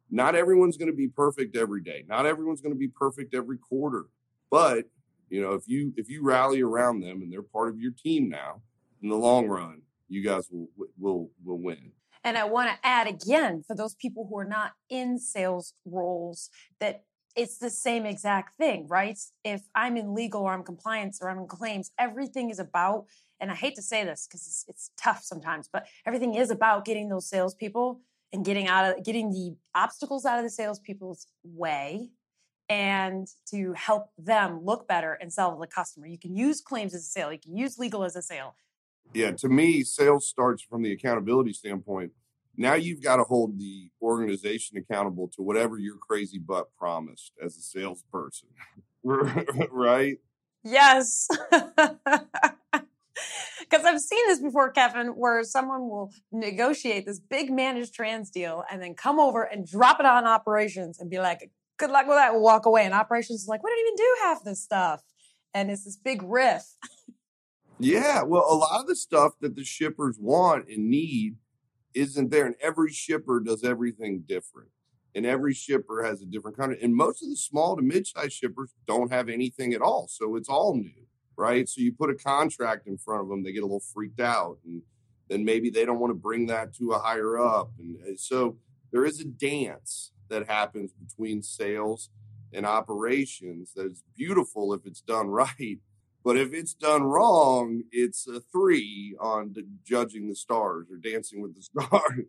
not 0.09 0.33
everyone's 0.33 0.77
going 0.77 0.89
to 0.89 0.97
be 0.97 1.07
perfect 1.07 1.55
every 1.55 1.83
day. 1.83 2.05
Not 2.07 2.25
everyone's 2.25 2.59
going 2.59 2.73
to 2.73 2.79
be 2.79 2.87
perfect 2.87 3.35
every 3.35 3.59
quarter. 3.59 4.05
But 4.49 4.85
you 5.29 5.43
know, 5.43 5.53
if 5.53 5.67
you 5.67 5.93
if 5.95 6.09
you 6.09 6.23
rally 6.23 6.61
around 6.61 7.01
them 7.01 7.21
and 7.21 7.31
they're 7.31 7.43
part 7.43 7.69
of 7.69 7.79
your 7.79 7.91
team 7.91 8.29
now, 8.29 8.63
in 9.03 9.09
the 9.09 9.15
long 9.15 9.47
run, 9.47 9.83
you 10.09 10.23
guys 10.23 10.49
will 10.51 10.69
will 10.97 11.29
will 11.45 11.59
win. 11.59 11.91
And 12.23 12.35
I 12.35 12.45
want 12.45 12.71
to 12.71 12.87
add 12.87 13.05
again 13.05 13.63
for 13.67 13.75
those 13.75 13.93
people 13.93 14.25
who 14.27 14.39
are 14.39 14.45
not 14.45 14.71
in 14.89 15.19
sales 15.19 15.75
roles 15.85 16.49
that 16.79 17.03
it's 17.35 17.57
the 17.57 17.69
same 17.69 18.05
exact 18.05 18.57
thing, 18.57 18.87
right? 18.87 19.17
If 19.43 19.61
I'm 19.75 19.97
in 19.97 20.13
legal 20.13 20.41
or 20.41 20.53
I'm 20.53 20.63
compliance 20.63 21.19
or 21.21 21.29
I'm 21.29 21.39
in 21.39 21.47
claims, 21.47 21.91
everything 21.99 22.49
is 22.49 22.59
about, 22.59 23.05
and 23.39 23.51
I 23.51 23.55
hate 23.55 23.75
to 23.75 23.81
say 23.81 24.03
this 24.03 24.27
because 24.27 24.45
it's, 24.45 24.65
it's, 24.67 24.91
tough 24.97 25.23
sometimes, 25.23 25.69
but 25.71 25.87
everything 26.05 26.35
is 26.35 26.51
about 26.51 26.85
getting 26.85 27.09
those 27.09 27.27
salespeople 27.27 28.01
and 28.31 28.45
getting 28.45 28.67
out 28.67 28.97
of 28.97 29.03
getting 29.03 29.31
the 29.31 29.55
obstacles 29.75 30.25
out 30.25 30.37
of 30.37 30.43
the 30.43 30.49
salespeople's 30.49 31.27
way 31.43 32.09
and 32.69 33.27
to 33.49 33.73
help 33.73 34.09
them 34.17 34.61
look 34.63 34.87
better 34.87 35.13
and 35.13 35.31
sell 35.31 35.53
to 35.53 35.59
the 35.59 35.67
customer. 35.67 36.07
You 36.07 36.17
can 36.17 36.35
use 36.35 36.61
claims 36.61 36.93
as 36.93 37.01
a 37.01 37.09
sale, 37.09 37.31
you 37.31 37.39
can 37.39 37.55
use 37.55 37.77
legal 37.77 38.03
as 38.03 38.15
a 38.15 38.21
sale. 38.21 38.55
Yeah, 39.13 39.31
to 39.31 39.49
me, 39.49 39.83
sales 39.83 40.27
starts 40.27 40.63
from 40.63 40.81
the 40.81 40.91
accountability 40.91 41.53
standpoint. 41.53 42.11
Now 42.55 42.75
you've 42.75 43.01
got 43.01 43.17
to 43.17 43.23
hold 43.23 43.57
the 43.57 43.89
organization 44.01 44.77
accountable 44.77 45.27
to 45.35 45.41
whatever 45.41 45.79
your 45.79 45.97
crazy 45.97 46.37
butt 46.37 46.75
promised 46.77 47.31
as 47.43 47.57
a 47.57 47.61
salesperson. 47.61 48.49
right? 49.03 50.17
Yes. 50.63 51.27
Because 53.73 53.87
I've 53.87 54.01
seen 54.01 54.27
this 54.27 54.39
before, 54.39 54.71
Kevin, 54.71 55.07
where 55.07 55.43
someone 55.43 55.89
will 55.89 56.11
negotiate 56.31 57.07
this 57.07 57.19
big 57.19 57.51
managed 57.51 57.95
trans 57.95 58.29
deal 58.29 58.63
and 58.71 58.79
then 58.79 58.93
come 58.93 59.19
over 59.19 59.41
and 59.41 59.67
drop 59.67 59.99
it 59.99 60.05
on 60.05 60.25
operations 60.25 60.99
and 60.99 61.09
be 61.09 61.17
like, 61.17 61.49
good 61.77 61.89
luck 61.89 62.05
with 62.05 62.17
that. 62.17 62.33
We'll 62.33 62.43
walk 62.43 62.67
away. 62.67 62.85
And 62.85 62.93
operations 62.93 63.41
is 63.41 63.47
like, 63.47 63.63
we 63.63 63.71
don't 63.71 63.79
even 63.79 63.95
do 63.95 64.15
half 64.21 64.43
this 64.43 64.61
stuff. 64.61 65.01
And 65.55 65.71
it's 65.71 65.85
this 65.85 65.97
big 65.97 66.21
riff. 66.21 66.65
yeah. 67.79 68.21
Well, 68.21 68.45
a 68.47 68.53
lot 68.53 68.81
of 68.81 68.87
the 68.87 68.95
stuff 68.95 69.33
that 69.41 69.55
the 69.55 69.63
shippers 69.63 70.17
want 70.19 70.67
and 70.69 70.89
need 70.89 71.37
isn't 71.93 72.29
there. 72.29 72.45
And 72.45 72.55
every 72.61 72.91
shipper 72.91 73.39
does 73.39 73.63
everything 73.63 74.23
different. 74.27 74.69
And 75.15 75.25
every 75.25 75.53
shipper 75.53 76.03
has 76.03 76.21
a 76.21 76.25
different 76.25 76.57
kind 76.57 76.71
of, 76.71 76.79
and 76.81 76.95
most 76.95 77.21
of 77.21 77.29
the 77.29 77.35
small 77.35 77.75
to 77.75 77.83
mid-sized 77.83 78.33
shippers 78.33 78.73
don't 78.87 79.11
have 79.11 79.29
anything 79.29 79.73
at 79.73 79.81
all. 79.81 80.07
So 80.09 80.35
it's 80.35 80.49
all 80.49 80.75
new, 80.75 81.05
right? 81.35 81.69
So 81.69 81.81
you 81.81 81.91
put 81.93 82.09
a 82.09 82.15
contract 82.15 82.87
in 82.87 82.97
front 82.97 83.21
of 83.21 83.29
them, 83.29 83.43
they 83.43 83.51
get 83.51 83.61
a 83.61 83.65
little 83.65 83.79
freaked 83.79 84.19
out. 84.19 84.57
And 84.65 84.81
then 85.29 85.45
maybe 85.45 85.69
they 85.69 85.85
don't 85.85 85.99
want 85.99 86.11
to 86.11 86.15
bring 86.15 86.47
that 86.47 86.73
to 86.75 86.93
a 86.93 86.99
higher 86.99 87.39
up. 87.39 87.71
And 87.79 87.97
uh, 88.03 88.17
so 88.17 88.57
there 88.91 89.05
is 89.05 89.19
a 89.19 89.25
dance 89.25 90.11
that 90.29 90.47
happens 90.47 90.93
between 90.93 91.41
sales 91.43 92.09
and 92.53 92.65
operations 92.65 93.73
that 93.75 93.85
is 93.85 94.03
beautiful 94.15 94.73
if 94.73 94.85
it's 94.85 95.01
done 95.01 95.27
right. 95.29 95.79
But 96.23 96.37
if 96.37 96.53
it's 96.53 96.73
done 96.73 97.03
wrong, 97.03 97.83
it's 97.91 98.27
a 98.27 98.39
three 98.39 99.15
on 99.19 99.53
judging 99.83 100.29
the 100.29 100.35
stars 100.35 100.87
or 100.89 100.97
dancing 100.97 101.41
with 101.41 101.55
the 101.55 101.61
stars. 101.81 102.25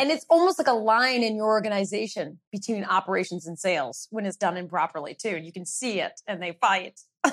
And 0.00 0.10
it's 0.10 0.24
almost 0.30 0.58
like 0.58 0.68
a 0.68 0.72
line 0.72 1.24
in 1.24 1.34
your 1.34 1.46
organization 1.46 2.38
between 2.52 2.84
operations 2.84 3.46
and 3.46 3.58
sales 3.58 4.06
when 4.10 4.26
it's 4.26 4.36
done 4.36 4.56
improperly, 4.56 5.14
too. 5.14 5.30
And 5.30 5.44
you 5.44 5.52
can 5.52 5.66
see 5.66 6.00
it 6.00 6.20
and 6.26 6.40
they 6.40 6.56
fight. 6.60 7.00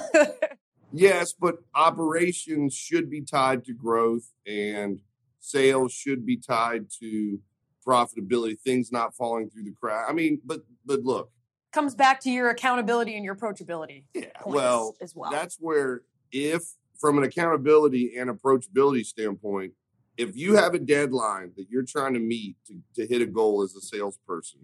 yes, 0.92 1.34
but 1.34 1.58
operations 1.76 2.74
should 2.74 3.10
be 3.10 3.22
tied 3.22 3.66
to 3.66 3.74
growth 3.74 4.32
and 4.48 5.00
sales 5.40 5.94
should 5.94 6.26
be 6.26 6.38
tied 6.38 6.88
to 7.00 7.40
profitability, 7.86 8.60
things 8.60 8.92
not 8.92 9.16
falling 9.16 9.50
through 9.50 9.64
the 9.64 9.76
crack. 9.80 10.08
I 10.10 10.14
mean, 10.14 10.42
but 10.44 10.62
but 10.86 11.02
look, 11.04 11.30
comes 11.76 11.94
back 11.94 12.22
to 12.22 12.32
your 12.32 12.50
accountability 12.50 13.16
and 13.16 13.26
your 13.26 13.36
approachability. 13.36 14.06
Yeah, 14.14 14.26
well, 14.46 14.96
as 15.02 15.14
well. 15.16 15.30
That's 15.30 15.58
where 15.60 16.02
if 16.32 16.64
from 17.00 17.18
an 17.18 17.26
accountability 17.26 18.18
and 18.18 18.30
approachability 18.30 19.06
standpoint, 19.06 19.74
if 20.18 20.36
you 20.36 20.56
have 20.56 20.74
a 20.74 20.80
deadline 20.80 21.52
that 21.58 21.70
you're 21.70 21.84
trying 21.84 22.14
to 22.14 22.20
meet 22.20 22.56
to, 22.68 22.80
to 22.96 23.06
hit 23.06 23.22
a 23.22 23.26
goal 23.26 23.62
as 23.62 23.76
a 23.76 23.82
salesperson 23.82 24.62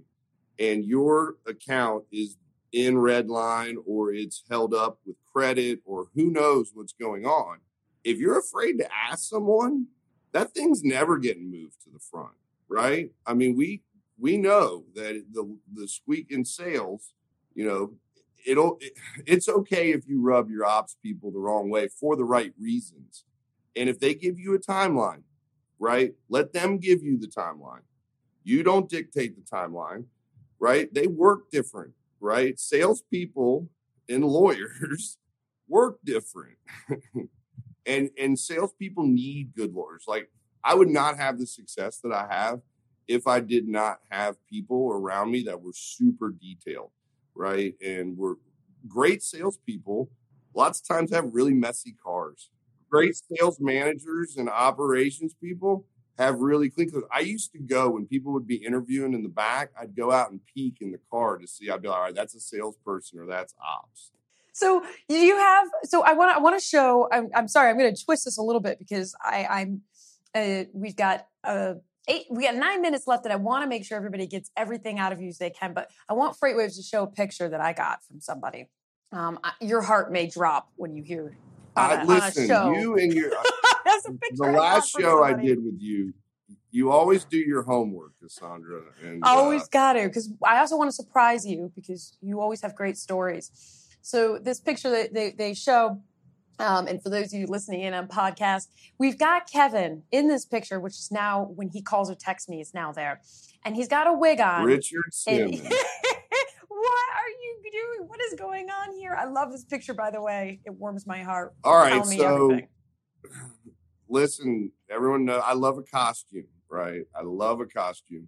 and 0.58 0.86
your 0.86 1.36
account 1.46 2.06
is 2.12 2.38
in 2.72 2.98
red 2.98 3.30
line 3.30 3.78
or 3.86 4.14
it's 4.14 4.44
held 4.50 4.74
up 4.74 5.00
with 5.06 5.18
credit 5.34 5.80
or 5.86 6.08
who 6.16 6.32
knows 6.32 6.72
what's 6.74 6.94
going 6.94 7.26
on 7.26 7.58
if 8.06 8.18
you're 8.18 8.40
afraid 8.40 8.78
to 8.78 8.88
ask 8.94 9.30
someone 9.30 9.88
that 10.32 10.54
thing's 10.54 10.82
never 10.82 11.18
getting 11.18 11.52
moved 11.52 11.76
to 11.84 11.90
the 11.92 12.00
front 12.00 12.32
right 12.70 13.12
i 13.26 13.34
mean 13.34 13.58
we 13.58 13.82
we 14.22 14.38
know 14.38 14.86
that 14.96 15.26
the 15.34 15.58
the 15.74 15.88
squeak 15.88 16.28
in 16.30 16.46
sales 16.46 17.14
you 17.54 17.66
know 17.66 17.94
it'll 18.46 18.78
it, 18.80 18.94
it's 19.26 19.50
okay 19.50 19.92
if 19.92 20.08
you 20.08 20.22
rub 20.22 20.50
your 20.50 20.66
ops 20.66 20.96
people 21.04 21.32
the 21.32 21.40
wrong 21.40 21.70
way 21.70 21.88
for 21.88 22.16
the 22.16 22.24
right 22.24 22.54
reasons 22.60 23.26
and 23.76 23.90
if 23.90 24.00
they 24.00 24.14
give 24.14 24.40
you 24.40 24.54
a 24.54 24.60
timeline 24.60 25.24
right? 25.82 26.14
Let 26.30 26.54
them 26.54 26.78
give 26.78 27.02
you 27.02 27.18
the 27.18 27.28
timeline. 27.28 27.82
You 28.44 28.64
don't 28.64 28.88
dictate 28.88 29.36
the 29.36 29.42
timeline, 29.42 30.06
right? 30.60 30.94
They 30.94 31.08
work 31.08 31.50
different, 31.52 31.94
right? 32.22 32.58
Salespeople 32.58 33.68
and 34.08 34.24
lawyers 34.24 35.18
work 35.68 35.98
different. 36.06 36.58
and 37.86 38.12
and 38.18 38.38
salespeople 38.38 39.08
need 39.08 39.56
good 39.56 39.74
lawyers. 39.74 40.06
Like 40.08 40.30
I 40.64 40.76
would 40.76 40.90
not 40.90 41.18
have 41.18 41.40
the 41.40 41.48
success 41.48 42.00
that 42.04 42.14
I 42.14 42.28
have 42.30 42.62
if 43.08 43.28
I 43.28 43.40
did 43.40 43.68
not 43.68 44.00
have 44.10 44.36
people 44.48 44.92
around 44.92 45.32
me 45.32 45.44
that 45.44 45.62
were 45.62 45.74
super 45.74 46.32
detailed, 46.32 46.92
right? 47.36 47.76
And 47.84 48.18
were 48.18 48.38
great 48.88 49.24
salespeople. 49.24 50.10
Lots 50.54 50.80
of 50.82 50.88
times 50.88 51.14
have 51.14 51.34
really 51.34 51.54
messy 51.54 51.96
cars, 52.04 52.50
great 52.90 53.16
sales 53.16 53.60
managers 53.60 54.38
and 54.38 54.50
operations 54.50 55.34
people 55.34 55.86
have 56.18 56.40
really 56.40 56.70
clean 56.70 56.92
clothes. 56.92 57.06
I 57.12 57.22
used 57.22 57.52
to 57.54 57.60
go 57.60 57.92
when 57.92 58.06
people 58.06 58.34
would 58.34 58.46
be 58.46 58.58
interviewing 58.58 59.14
in 59.14 59.24
the 59.24 59.30
back, 59.30 59.72
I'd 59.80 59.96
go 59.96 60.12
out 60.12 60.30
and 60.30 60.40
peek 60.54 60.78
in 60.82 60.92
the 60.92 61.00
car 61.10 61.38
to 61.38 61.48
see, 61.48 61.70
I'd 61.70 61.82
be 61.82 61.88
like, 61.88 61.98
all 61.98 62.04
right, 62.04 62.16
that's 62.16 62.36
a 62.36 62.40
salesperson 62.40 63.20
or 63.20 63.26
that's 63.26 63.56
ops. 63.66 64.12
So 64.54 64.84
you 65.08 65.38
have, 65.38 65.68
so 65.84 66.04
I 66.04 66.14
want 66.14 66.36
I 66.36 66.40
want 66.40 66.60
to 66.60 66.64
show, 66.64 67.08
I'm, 67.12 67.30
I'm 67.34 67.48
sorry, 67.48 67.70
I'm 67.70 67.78
going 67.78 67.96
to 67.96 68.04
twist 68.04 68.26
this 68.26 68.38
a 68.38 68.44
little 68.44 68.60
bit 68.60 68.78
because 68.78 69.16
I, 69.24 69.48
I'm, 69.50 69.82
uh, 70.36 70.66
we've 70.74 70.96
got, 70.96 71.28
uh, 71.44 71.76
eight, 72.08 72.26
we 72.30 72.44
got 72.44 72.56
nine 72.56 72.82
minutes 72.82 73.08
left 73.08 73.26
and 73.26 73.34
I 73.34 73.38
want 73.38 73.64
to 73.64 73.70
make 73.70 73.86
sure 73.86 73.98
everybody 73.98 74.28
gets 74.28 74.52
everything 74.58 75.00
out 75.00 75.12
of 75.12 75.22
you 75.22 75.30
as 75.30 75.38
they 75.38 75.50
can, 75.50 75.74
but 75.74 75.90
I 76.10 76.14
want 76.14 76.38
FreightWaves 76.38 76.76
to 76.78 76.84
show 76.84 77.04
a 77.04 77.08
picture 77.08 77.50
that 77.50 77.62
I 77.62 77.74
got 77.74 78.04
from 78.04 78.20
somebody. 78.20 78.70
Um, 79.12 79.40
I, 79.44 79.52
your 79.62 79.82
heart 79.82 80.12
may 80.12 80.28
drop 80.28 80.70
when 80.76 80.96
you 80.96 81.04
hear 81.04 81.36
uh, 81.76 82.04
listen, 82.06 82.48
you 82.74 82.98
and 82.98 83.14
your 83.14 83.32
That's 83.86 84.06
a 84.06 84.12
picture. 84.12 84.36
the 84.38 84.52
last 84.52 84.92
show 84.92 85.24
I 85.24 85.34
did 85.34 85.64
with 85.64 85.80
you, 85.80 86.14
you 86.70 86.92
always 86.92 87.24
do 87.26 87.38
your 87.38 87.64
homework, 87.64 88.20
Cassandra. 88.20 88.82
And 89.04 89.24
always 89.24 89.64
uh, 89.64 89.68
got 89.72 89.94
to 89.94 90.08
because 90.08 90.32
I 90.46 90.60
also 90.60 90.78
want 90.78 90.90
to 90.90 90.96
surprise 90.96 91.46
you 91.46 91.72
because 91.76 92.18
you 92.22 92.40
always 92.40 92.62
have 92.62 92.76
great 92.76 92.98
stories. 92.98 93.52
So 94.02 94.40
this 94.40 94.60
picture 94.60 94.90
that 94.90 95.14
they, 95.14 95.32
they 95.32 95.54
show, 95.54 96.02
um, 96.62 96.88
and 96.88 97.02
for 97.02 97.10
those 97.10 97.34
of 97.34 97.40
you 97.40 97.48
listening 97.48 97.82
in 97.82 97.94
on 97.94 98.08
podcast, 98.08 98.68
we've 99.00 99.18
got 99.18 99.50
Kevin 99.52 100.04
in 100.12 100.28
this 100.28 100.46
picture, 100.46 100.80
which 100.80 100.94
is 100.94 101.10
now 101.12 101.52
when 101.56 101.70
he 101.70 101.82
calls 101.82 102.10
or 102.12 102.16
texts 102.16 102.48
me, 102.48 102.62
is 102.62 102.74
now 102.74 102.92
there, 102.92 103.22
and 103.66 103.76
he's 103.76 103.88
got 103.88 104.08
a 104.08 104.14
wig 104.14 104.40
on. 104.40 104.64
Richard 104.64 105.04
Simmons. 105.12 105.60
what 105.62 105.72
are 105.72 107.30
you 107.30 107.62
doing? 107.72 108.08
What 108.08 108.20
is 108.22 108.36
going 108.36 108.70
on 108.70 108.96
here? 108.96 109.18
I 109.20 109.26
love 109.26 109.52
this 109.52 109.66
picture, 109.66 109.96
by 109.96 110.12
the 110.12 110.22
way. 110.22 110.60
It 110.64 110.74
warms 110.76 111.08
my 111.08 111.24
heart. 111.24 111.56
All 111.64 111.76
right, 111.76 112.06
so 112.06 112.52
everything. 112.52 112.68
listen, 114.08 114.72
everyone 114.90 115.26
know 115.26 115.40
I 115.40 115.54
love 115.54 115.80
a 115.80 115.84
costume, 115.84 116.48
right? 116.70 117.02
I 117.16 117.24
love 117.24 117.60
a 117.60 117.66
costume. 117.66 118.28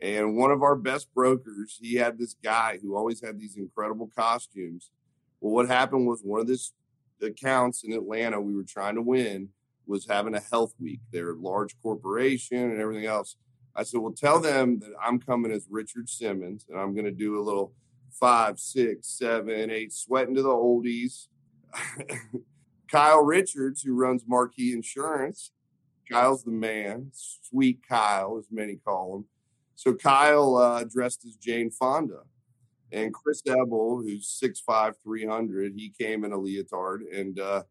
And 0.00 0.36
one 0.36 0.50
of 0.50 0.62
our 0.62 0.76
best 0.76 1.12
brokers, 1.14 1.78
he 1.80 1.94
had 1.94 2.18
this 2.18 2.34
guy 2.42 2.78
who 2.80 2.96
always 2.96 3.20
had 3.20 3.38
these 3.38 3.56
incredible 3.56 4.10
costumes. 4.16 4.90
Well, 5.40 5.54
what 5.54 5.68
happened 5.68 6.06
was 6.06 6.22
one 6.22 6.40
of 6.40 6.46
this 6.46 6.72
accounts 7.22 7.84
in 7.84 7.92
Atlanta 7.92 8.40
we 8.40 8.54
were 8.54 8.64
trying 8.64 8.94
to 8.96 9.02
win 9.02 9.48
was 9.86 10.06
having 10.08 10.34
a 10.34 10.40
health 10.40 10.74
week. 10.80 11.00
They're 11.12 11.32
a 11.32 11.36
large 11.36 11.76
corporation 11.82 12.58
and 12.58 12.80
everything 12.80 13.06
else. 13.06 13.36
I 13.74 13.82
said, 13.82 14.00
well, 14.00 14.12
tell 14.12 14.38
them 14.38 14.78
that 14.80 14.92
I'm 15.02 15.18
coming 15.18 15.50
as 15.50 15.66
Richard 15.70 16.08
Simmons 16.08 16.66
and 16.68 16.78
I'm 16.78 16.94
going 16.94 17.06
to 17.06 17.10
do 17.10 17.38
a 17.38 17.42
little 17.42 17.72
five, 18.10 18.58
six, 18.58 19.08
seven, 19.08 19.70
eight, 19.70 19.92
sweating 19.92 20.34
to 20.34 20.42
the 20.42 20.48
oldies. 20.48 21.28
Kyle 22.90 23.22
Richards, 23.22 23.82
who 23.82 23.94
runs 23.94 24.24
Marquis 24.26 24.72
Insurance, 24.72 25.52
Kyle's 26.10 26.44
the 26.44 26.50
man, 26.50 27.10
sweet 27.14 27.80
Kyle, 27.88 28.36
as 28.38 28.46
many 28.50 28.76
call 28.76 29.16
him. 29.16 29.24
So 29.76 29.94
Kyle 29.94 30.56
uh, 30.56 30.84
dressed 30.84 31.24
as 31.24 31.36
Jane 31.36 31.70
Fonda. 31.70 32.20
And 32.92 33.12
Chris 33.12 33.42
Ebel, 33.46 34.02
who's 34.02 34.40
6'5", 34.42 34.94
300, 35.02 35.72
he 35.74 35.92
came 35.98 36.24
in 36.24 36.32
a 36.32 36.38
leotard. 36.38 37.02
And 37.12 37.40
uh, 37.40 37.62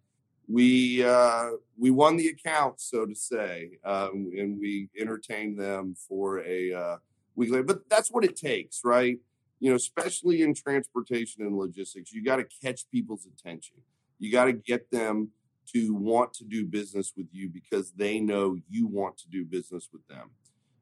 we 0.48 1.04
uh, 1.04 1.52
we 1.78 1.92
won 1.92 2.18
the 2.18 2.28
account, 2.30 2.82
so 2.82 3.06
to 3.06 3.16
say, 3.16 3.78
um, 3.86 4.32
and 4.38 4.60
we 4.60 4.90
entertained 5.00 5.60
them 5.60 5.96
for 6.08 6.40
a 6.44 6.74
uh, 6.74 6.98
week 7.36 7.52
later. 7.52 7.64
But 7.64 7.90
that's 7.90 8.10
what 8.10 8.26
it 8.26 8.36
takes, 8.36 8.82
right? 8.84 9.18
you 9.62 9.70
know, 9.70 9.76
especially 9.76 10.42
in 10.42 10.56
transportation 10.56 11.44
and 11.44 11.56
logistics, 11.56 12.12
you 12.12 12.24
got 12.24 12.38
to 12.38 12.48
catch 12.62 12.90
people's 12.90 13.28
attention. 13.28 13.76
You 14.18 14.32
got 14.32 14.46
to 14.46 14.54
get 14.54 14.90
them 14.90 15.30
to 15.74 15.94
want 15.94 16.34
to 16.34 16.44
do 16.44 16.66
business 16.66 17.14
with 17.16 17.28
you 17.32 17.48
because 17.48 17.92
they 17.92 18.20
know 18.20 18.58
you 18.68 18.88
want 18.88 19.20
to 19.20 19.30
do 19.30 19.46
business 19.46 19.88
with 19.94 20.06
them. 20.08 20.32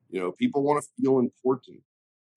You 0.10 0.22
know, 0.22 0.32
people 0.32 0.64
want 0.64 0.82
to 0.82 0.90
feel 1.00 1.20
important. 1.20 1.82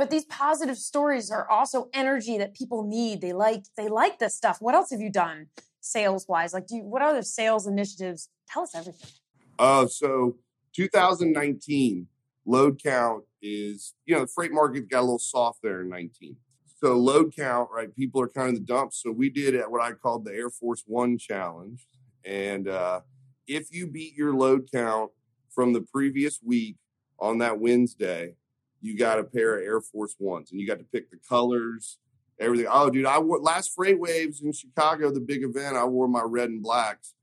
But 0.00 0.08
these 0.08 0.24
positive 0.24 0.78
stories 0.78 1.30
are 1.30 1.46
also 1.50 1.90
energy 1.92 2.38
that 2.38 2.54
people 2.54 2.84
need. 2.84 3.20
They 3.20 3.34
like 3.34 3.64
they 3.76 3.90
like 3.90 4.18
this 4.18 4.34
stuff. 4.34 4.56
What 4.58 4.74
else 4.74 4.88
have 4.92 5.00
you 5.02 5.10
done 5.10 5.48
sales 5.82 6.26
wise? 6.26 6.54
Like 6.54 6.66
do 6.66 6.76
you, 6.76 6.84
what 6.84 7.02
other 7.02 7.20
sales 7.20 7.66
initiatives? 7.66 8.30
Tell 8.48 8.62
us 8.62 8.74
everything. 8.74 9.10
Uh 9.58 9.86
so 9.86 10.38
2019 10.72 12.06
load 12.46 12.82
count 12.82 13.24
is, 13.42 13.92
you 14.06 14.14
know, 14.14 14.22
the 14.22 14.26
freight 14.26 14.52
market 14.52 14.88
got 14.88 15.00
a 15.00 15.02
little 15.02 15.18
soft 15.18 15.58
there 15.62 15.82
in 15.82 15.90
19 15.90 16.34
so 16.82 16.96
load 16.96 17.36
count, 17.36 17.68
right? 17.70 17.94
People 17.94 18.22
are 18.22 18.28
kind 18.28 18.48
of 18.48 18.54
the 18.54 18.60
dumps. 18.60 19.02
So 19.02 19.12
we 19.12 19.28
did 19.28 19.54
at 19.54 19.70
what 19.70 19.82
I 19.82 19.92
called 19.92 20.24
the 20.24 20.32
Air 20.32 20.48
Force 20.48 20.82
One 20.86 21.18
challenge. 21.18 21.86
And 22.24 22.68
uh, 22.68 23.00
if 23.46 23.70
you 23.70 23.86
beat 23.86 24.14
your 24.14 24.32
load 24.32 24.66
count 24.72 25.10
from 25.50 25.74
the 25.74 25.82
previous 25.82 26.40
week 26.42 26.76
on 27.18 27.36
that 27.38 27.60
Wednesday, 27.60 28.36
you 28.80 28.96
got 28.96 29.18
a 29.18 29.24
pair 29.24 29.58
of 29.58 29.64
Air 29.64 29.80
Force 29.80 30.16
Ones, 30.18 30.50
and 30.50 30.60
you 30.60 30.66
got 30.66 30.78
to 30.78 30.84
pick 30.84 31.10
the 31.10 31.18
colors, 31.28 31.98
everything. 32.38 32.66
Oh, 32.70 32.90
dude, 32.90 33.06
I 33.06 33.18
wore 33.18 33.38
last 33.38 33.72
Freight 33.74 33.98
Waves 33.98 34.42
in 34.42 34.52
Chicago, 34.52 35.10
the 35.10 35.20
big 35.20 35.42
event. 35.42 35.76
I 35.76 35.84
wore 35.84 36.08
my 36.08 36.22
red 36.24 36.50
and 36.50 36.62
blacks. 36.62 37.14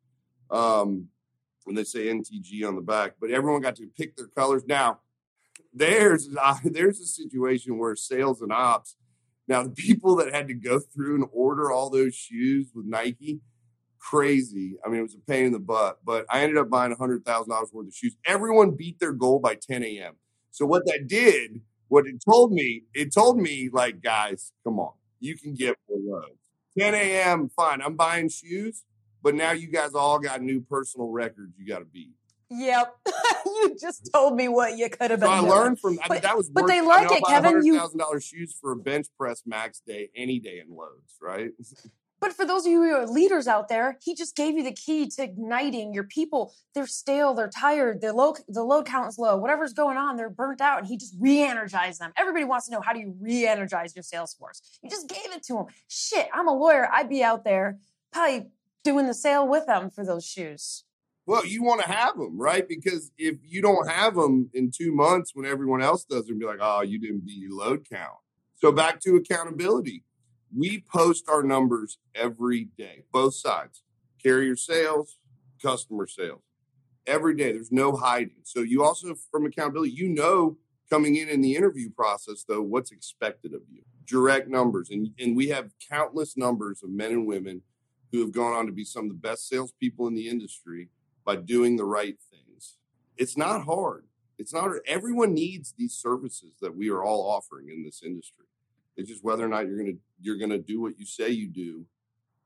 Um, 0.50 1.08
they 1.70 1.84
say 1.84 2.06
NTG 2.08 2.66
on 2.66 2.76
the 2.76 2.82
back, 2.82 3.16
but 3.20 3.30
everyone 3.30 3.62
got 3.62 3.76
to 3.76 3.88
pick 3.98 4.16
their 4.16 4.28
colors. 4.28 4.64
Now, 4.66 5.00
there's 5.74 6.30
uh, 6.42 6.56
there's 6.64 7.00
a 7.00 7.06
situation 7.06 7.78
where 7.78 7.96
sales 7.96 8.42
and 8.42 8.54
ops 8.54 8.96
now, 9.48 9.64
the 9.64 9.70
people 9.70 10.18
that 10.18 10.34
had 10.34 10.48
to 10.50 10.54
go 10.54 10.80
through 10.80 11.16
and 11.16 11.26
order 11.32 11.72
all 11.72 11.90
those 11.90 12.14
shoes 12.14 12.72
with 12.76 12.86
Nike, 12.86 13.40
crazy. 13.98 14.76
I 14.86 14.90
mean, 14.90 15.00
it 15.00 15.04
was 15.04 15.16
a 15.16 15.20
pain 15.20 15.46
in 15.46 15.54
the 15.54 15.60
butt, 15.60 16.00
but 16.04 16.26
I 16.30 16.42
ended 16.42 16.58
up 16.58 16.70
buying 16.70 16.94
$100,000 16.94 17.74
worth 17.74 17.88
of 17.88 17.94
shoes. 17.94 18.18
Everyone 18.26 18.72
beat 18.72 19.00
their 19.00 19.14
goal 19.14 19.40
by 19.40 19.56
10 19.56 19.84
a.m. 19.84 20.16
So, 20.52 20.66
what 20.66 20.86
that 20.86 21.08
did, 21.08 21.62
what 21.88 22.08
it 22.08 22.22
told 22.24 22.52
me, 22.52 22.84
it 22.94 23.14
told 23.14 23.40
me, 23.40 23.70
like, 23.72 24.02
guys, 24.02 24.52
come 24.64 24.80
on, 24.80 24.94
you 25.20 25.38
can 25.38 25.54
get 25.54 25.76
more 25.90 26.20
loads. 26.20 26.32
10 26.78 26.94
a.m., 26.94 27.50
fine, 27.56 27.82
I'm 27.82 27.96
buying 27.96 28.30
shoes, 28.30 28.84
but 29.24 29.34
now 29.34 29.52
you 29.52 29.68
guys 29.68 29.94
all 29.94 30.20
got 30.20 30.42
new 30.42 30.62
personal 30.62 31.08
records 31.08 31.54
you 31.58 31.68
got 31.68 31.80
to 31.80 31.86
beat. 31.86 32.14
Yep, 32.50 32.96
you 33.46 33.76
just 33.80 34.10
told 34.14 34.36
me 34.36 34.48
what 34.48 34.78
you 34.78 34.90
could 34.90 35.12
have 35.12 35.20
been. 35.20 35.28
So 35.28 35.34
I 35.34 35.40
doing. 35.40 35.52
learned 35.52 35.80
from 35.80 36.00
but, 36.08 36.22
that 36.22 36.38
was. 36.38 36.50
But 36.50 36.68
they 36.68 36.82
like 36.82 37.12
it, 37.12 37.24
Kevin. 37.28 37.66
You 37.66 37.78
thousand 37.78 38.00
dollars 38.00 38.24
shoes 38.24 38.56
for 38.60 38.72
a 38.72 38.76
bench 38.78 39.08
press 39.18 39.44
max 39.46 39.82
day 39.86 40.10
any 40.16 40.40
day 40.40 40.62
in 40.66 40.74
loads, 40.74 41.18
right? 41.22 41.52
But 42.20 42.34
for 42.34 42.46
those 42.46 42.66
of 42.66 42.72
you 42.72 42.82
who 42.82 42.96
are 42.96 43.06
leaders 43.06 43.48
out 43.48 43.70
there, 43.70 44.00
he 44.02 44.16
just 44.16 44.36
gave 44.36 44.56
you 44.56 44.64
the 44.64 44.72
key 44.72 45.08
to 45.08 45.24
igniting 45.24 45.94
your 45.94 46.04
people. 46.04 46.54
They're 46.74 46.88
stale, 46.88 47.34
they're 47.34 47.50
tired, 47.50 48.02
their 48.02 48.14
low, 48.14 48.36
the 48.48 48.64
load 48.64 48.86
count 48.86 49.10
is 49.10 49.20
low, 49.20 49.38
whatever's 49.38 49.74
going 49.74 49.98
on, 49.98 50.18
they're 50.18 50.30
burnt 50.30 50.60
out, 50.60 50.80
and 50.80 50.88
he 50.88 50.98
just 50.98 51.16
re-energized 51.20 52.02
them. 52.02 52.14
Everybody 52.18 52.46
wants 52.46 52.68
to 52.68 52.72
know 52.74 52.82
how 52.82 52.94
do 52.94 53.00
you 53.00 53.16
re-energize 53.20 53.96
your 53.96 54.04
sales 54.04 54.34
force? 54.34 54.62
You 54.82 54.90
just 54.90 55.08
gave 55.08 55.32
it 55.32 55.44
to 55.44 55.54
them. 55.54 55.66
Shit, 55.88 56.28
I'm 56.34 56.48
a 56.48 56.54
lawyer. 56.54 56.90
I'd 56.92 57.10
be 57.10 57.24
out 57.24 57.44
there 57.44 57.78
probably 58.12 58.48
doing 58.84 59.06
the 59.06 59.14
sale 59.14 59.48
with 59.48 59.68
them 59.68 59.92
for 59.92 60.04
those 60.04 60.26
shoes. 60.26 60.86
Well, 61.28 61.46
you 61.46 61.62
want 61.62 61.82
to 61.82 61.92
have 61.92 62.18
them, 62.18 62.40
right? 62.40 62.68
Because 62.68 63.12
if 63.18 63.36
you 63.44 63.62
don't 63.62 63.90
have 63.90 64.16
them 64.16 64.50
in 64.54 64.72
two 64.72 64.96
months 64.96 65.32
when 65.34 65.46
everyone 65.46 65.82
else 65.82 66.06
does, 66.06 66.30
it 66.30 66.40
be 66.40 66.46
like, 66.46 66.60
oh, 66.62 66.82
you 66.82 67.00
didn't 67.00 67.26
beat 67.26 67.42
your 67.42 67.54
load 67.54 67.86
count. 67.90 68.16
So 68.56 68.72
back 68.72 69.02
to 69.02 69.18
accountability 69.18 70.04
we 70.56 70.84
post 70.92 71.28
our 71.30 71.44
numbers 71.44 71.98
every 72.16 72.66
day, 72.78 73.04
both 73.12 73.36
sides 73.36 73.84
carrier 74.22 74.56
sales, 74.56 75.18
customer 75.62 76.08
sales. 76.08 76.42
Every 77.06 77.36
day, 77.36 77.54
there's 77.54 77.72
no 77.72 77.96
hiding. 77.96 78.42
So, 78.44 78.62
you 78.62 78.84
also, 78.84 79.16
from 79.32 79.46
accountability, 79.46 79.92
you 79.92 80.10
know 80.10 80.58
coming 80.90 81.16
in 81.18 81.30
in 81.30 81.42
the 81.42 81.56
interview 81.56 81.90
process, 81.90 82.44
though, 82.48 82.62
what's 82.62 82.92
expected 82.92 83.54
of 83.54 83.62
you. 83.72 83.82
Direct 84.06 84.48
numbers. 84.48 84.90
And, 84.90 85.10
and 85.20 85.36
we 85.36 85.50
have 85.50 85.72
countless 85.90 86.38
numbers 86.38 86.82
of 86.84 86.90
men 86.90 87.12
and 87.12 87.28
women 87.28 87.62
who 88.12 88.22
have 88.22 88.32
gone 88.32 88.54
on 88.54 88.66
to 88.68 88.72
be 88.72 88.86
some 88.86 89.06
of 89.06 89.10
the 89.10 89.28
best 89.28 89.50
salespeople 89.50 90.08
in 90.08 90.16
the 90.16 90.30
industry 90.30 90.90
by 91.26 91.36
doing 91.36 91.76
the 91.76 91.86
right 91.86 92.18
things. 92.32 92.78
It's 93.18 93.36
not 93.36 93.66
hard. 93.66 94.06
It's 94.38 94.54
not, 94.54 94.70
everyone 94.86 95.34
needs 95.34 95.74
these 95.78 95.94
services 95.94 96.54
that 96.62 96.76
we 96.76 96.90
are 96.90 97.04
all 97.04 97.30
offering 97.30 97.70
in 97.70 97.84
this 97.84 98.02
industry. 98.04 98.46
It's 98.98 99.08
just 99.08 99.24
whether 99.24 99.46
or 99.46 99.48
not 99.48 99.68
you're 99.68 99.78
gonna 99.78 99.98
you're 100.20 100.38
gonna 100.38 100.58
do 100.58 100.82
what 100.82 101.00
you 101.00 101.06
say 101.06 101.30
you 101.30 101.48
do 101.48 101.86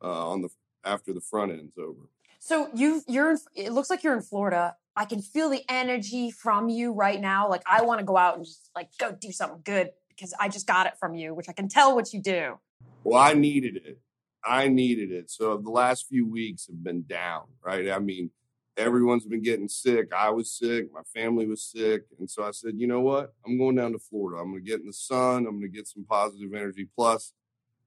uh, 0.04 0.30
on 0.30 0.42
the 0.42 0.50
after 0.84 1.14
the 1.14 1.22
front 1.22 1.52
end's 1.52 1.78
over. 1.78 2.10
So 2.40 2.70
you 2.74 3.02
you're 3.08 3.32
in, 3.32 3.38
it 3.56 3.72
looks 3.72 3.90
like 3.90 4.04
you're 4.04 4.16
in 4.16 4.22
Florida. 4.22 4.76
I 4.96 5.06
can 5.06 5.22
feel 5.22 5.50
the 5.50 5.64
energy 5.70 6.32
from 6.32 6.68
you 6.68 6.92
right 6.92 7.20
now. 7.20 7.50
Like 7.50 7.64
I 7.66 7.84
want 7.84 8.00
to 8.00 8.06
go 8.06 8.18
out 8.18 8.36
and 8.36 8.46
just 8.46 8.70
like 8.76 8.90
go 9.00 9.12
do 9.12 9.32
something 9.32 9.62
good 9.64 9.92
because 10.10 10.34
I 10.40 10.50
just 10.50 10.68
got 10.68 10.88
it 10.88 10.94
from 11.00 11.16
you, 11.16 11.34
which 11.34 11.48
I 11.50 11.54
can 11.54 11.70
tell 11.70 11.96
what 11.96 12.14
you 12.14 12.22
do. 12.22 12.60
Well, 13.04 13.20
I 13.20 13.34
needed 13.34 13.78
it. 13.78 14.00
I 14.44 14.68
needed 14.68 15.12
it. 15.12 15.32
So 15.32 15.58
the 15.58 15.70
last 15.70 16.08
few 16.08 16.28
weeks 16.28 16.68
have 16.68 16.84
been 16.84 17.04
down, 17.04 17.44
right? 17.64 17.90
I 17.90 18.00
mean, 18.00 18.32
everyone's 18.78 19.26
been 19.26 19.42
getting 19.42 19.68
sick. 19.68 20.14
I 20.14 20.30
was 20.30 20.52
sick. 20.52 20.88
My 20.94 21.02
family 21.14 21.48
was 21.48 21.64
sick. 21.64 22.04
And 22.20 22.30
so 22.30 22.44
I 22.44 22.52
said, 22.52 22.74
you 22.78 22.88
know 22.88 23.02
what? 23.02 23.34
I'm 23.46 23.58
going 23.58 23.76
down 23.76 23.92
to 23.92 24.00
Florida. 24.00 24.42
I'm 24.42 24.52
going 24.52 24.64
to 24.64 24.70
get 24.70 24.80
in 24.80 24.88
the 24.88 24.94
sun. 24.94 25.46
I'm 25.46 25.60
going 25.60 25.62
to 25.62 25.68
get 25.68 25.88
some 25.88 26.06
positive 26.06 26.54
energy. 26.54 26.88
Plus, 26.96 27.34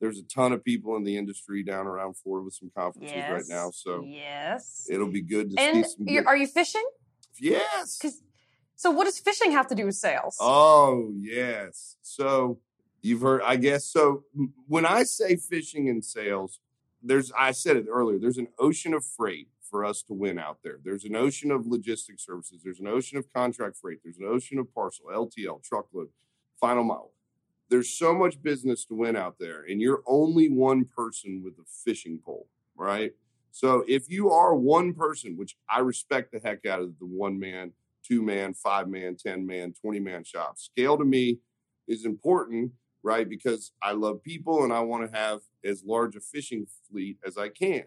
there's 0.00 0.18
a 0.18 0.22
ton 0.24 0.52
of 0.52 0.62
people 0.62 0.96
in 0.96 1.04
the 1.04 1.16
industry 1.16 1.62
down 1.62 1.86
around 1.86 2.16
Florida 2.16 2.44
with 2.44 2.54
some 2.54 2.70
conferences 2.76 3.14
yes. 3.14 3.30
right 3.30 3.44
now. 3.48 3.70
So 3.70 4.04
yes, 4.04 4.86
it'll 4.90 5.10
be 5.10 5.22
good 5.22 5.50
to 5.50 5.60
and 5.60 5.86
see 5.86 5.92
some. 5.96 6.06
Good... 6.06 6.26
Are 6.26 6.36
you 6.36 6.46
fishing? 6.46 6.84
Yes. 7.38 8.00
So 8.76 8.90
what 8.90 9.04
does 9.04 9.18
fishing 9.18 9.52
have 9.52 9.68
to 9.68 9.74
do 9.74 9.86
with 9.86 9.94
sales? 9.94 10.36
Oh 10.40 11.12
yes. 11.16 11.96
So 12.02 12.58
you've 13.00 13.22
heard, 13.22 13.42
I 13.42 13.56
guess. 13.56 13.86
So 13.86 14.24
when 14.66 14.84
I 14.84 15.04
say 15.04 15.36
fishing 15.36 15.88
and 15.88 16.04
sales, 16.04 16.60
there's 17.02 17.32
I 17.38 17.52
said 17.52 17.76
it 17.76 17.86
earlier. 17.88 18.18
There's 18.18 18.38
an 18.38 18.48
ocean 18.58 18.92
of 18.94 19.04
freight 19.04 19.48
for 19.68 19.84
us 19.84 20.02
to 20.02 20.14
win 20.14 20.38
out 20.38 20.58
there. 20.62 20.78
There's 20.82 21.04
an 21.04 21.16
ocean 21.16 21.50
of 21.50 21.66
logistics 21.66 22.24
services. 22.24 22.62
There's 22.62 22.80
an 22.80 22.86
ocean 22.86 23.18
of 23.18 23.32
contract 23.32 23.76
freight. 23.76 23.98
There's 24.02 24.18
an 24.18 24.26
ocean 24.26 24.58
of 24.58 24.72
parcel, 24.74 25.06
LTL, 25.12 25.62
truckload, 25.62 26.08
final 26.60 26.84
mile. 26.84 27.12
There's 27.70 27.90
so 27.90 28.14
much 28.14 28.42
business 28.42 28.84
to 28.86 28.94
win 28.94 29.16
out 29.16 29.36
there, 29.40 29.64
and 29.68 29.80
you're 29.80 30.02
only 30.06 30.48
one 30.48 30.84
person 30.84 31.42
with 31.42 31.54
a 31.54 31.64
fishing 31.84 32.20
pole, 32.24 32.46
right? 32.76 33.12
So 33.50 33.84
if 33.88 34.10
you 34.10 34.30
are 34.30 34.54
one 34.54 34.94
person, 34.94 35.36
which 35.36 35.56
I 35.68 35.78
respect 35.78 36.32
the 36.32 36.40
heck 36.40 36.66
out 36.66 36.80
of 36.80 36.98
the 36.98 37.06
one 37.06 37.38
man, 37.38 37.72
two 38.06 38.22
man, 38.22 38.52
five 38.52 38.88
man, 38.88 39.16
10 39.16 39.46
man, 39.46 39.72
20 39.80 40.00
man 40.00 40.24
shop, 40.24 40.58
scale 40.58 40.98
to 40.98 41.04
me 41.04 41.38
is 41.88 42.04
important, 42.04 42.72
right? 43.02 43.28
Because 43.28 43.72
I 43.80 43.92
love 43.92 44.22
people 44.22 44.64
and 44.64 44.72
I 44.72 44.80
want 44.80 45.10
to 45.10 45.16
have 45.16 45.40
as 45.64 45.84
large 45.84 46.16
a 46.16 46.20
fishing 46.20 46.66
fleet 46.90 47.18
as 47.24 47.38
I 47.38 47.48
can. 47.48 47.84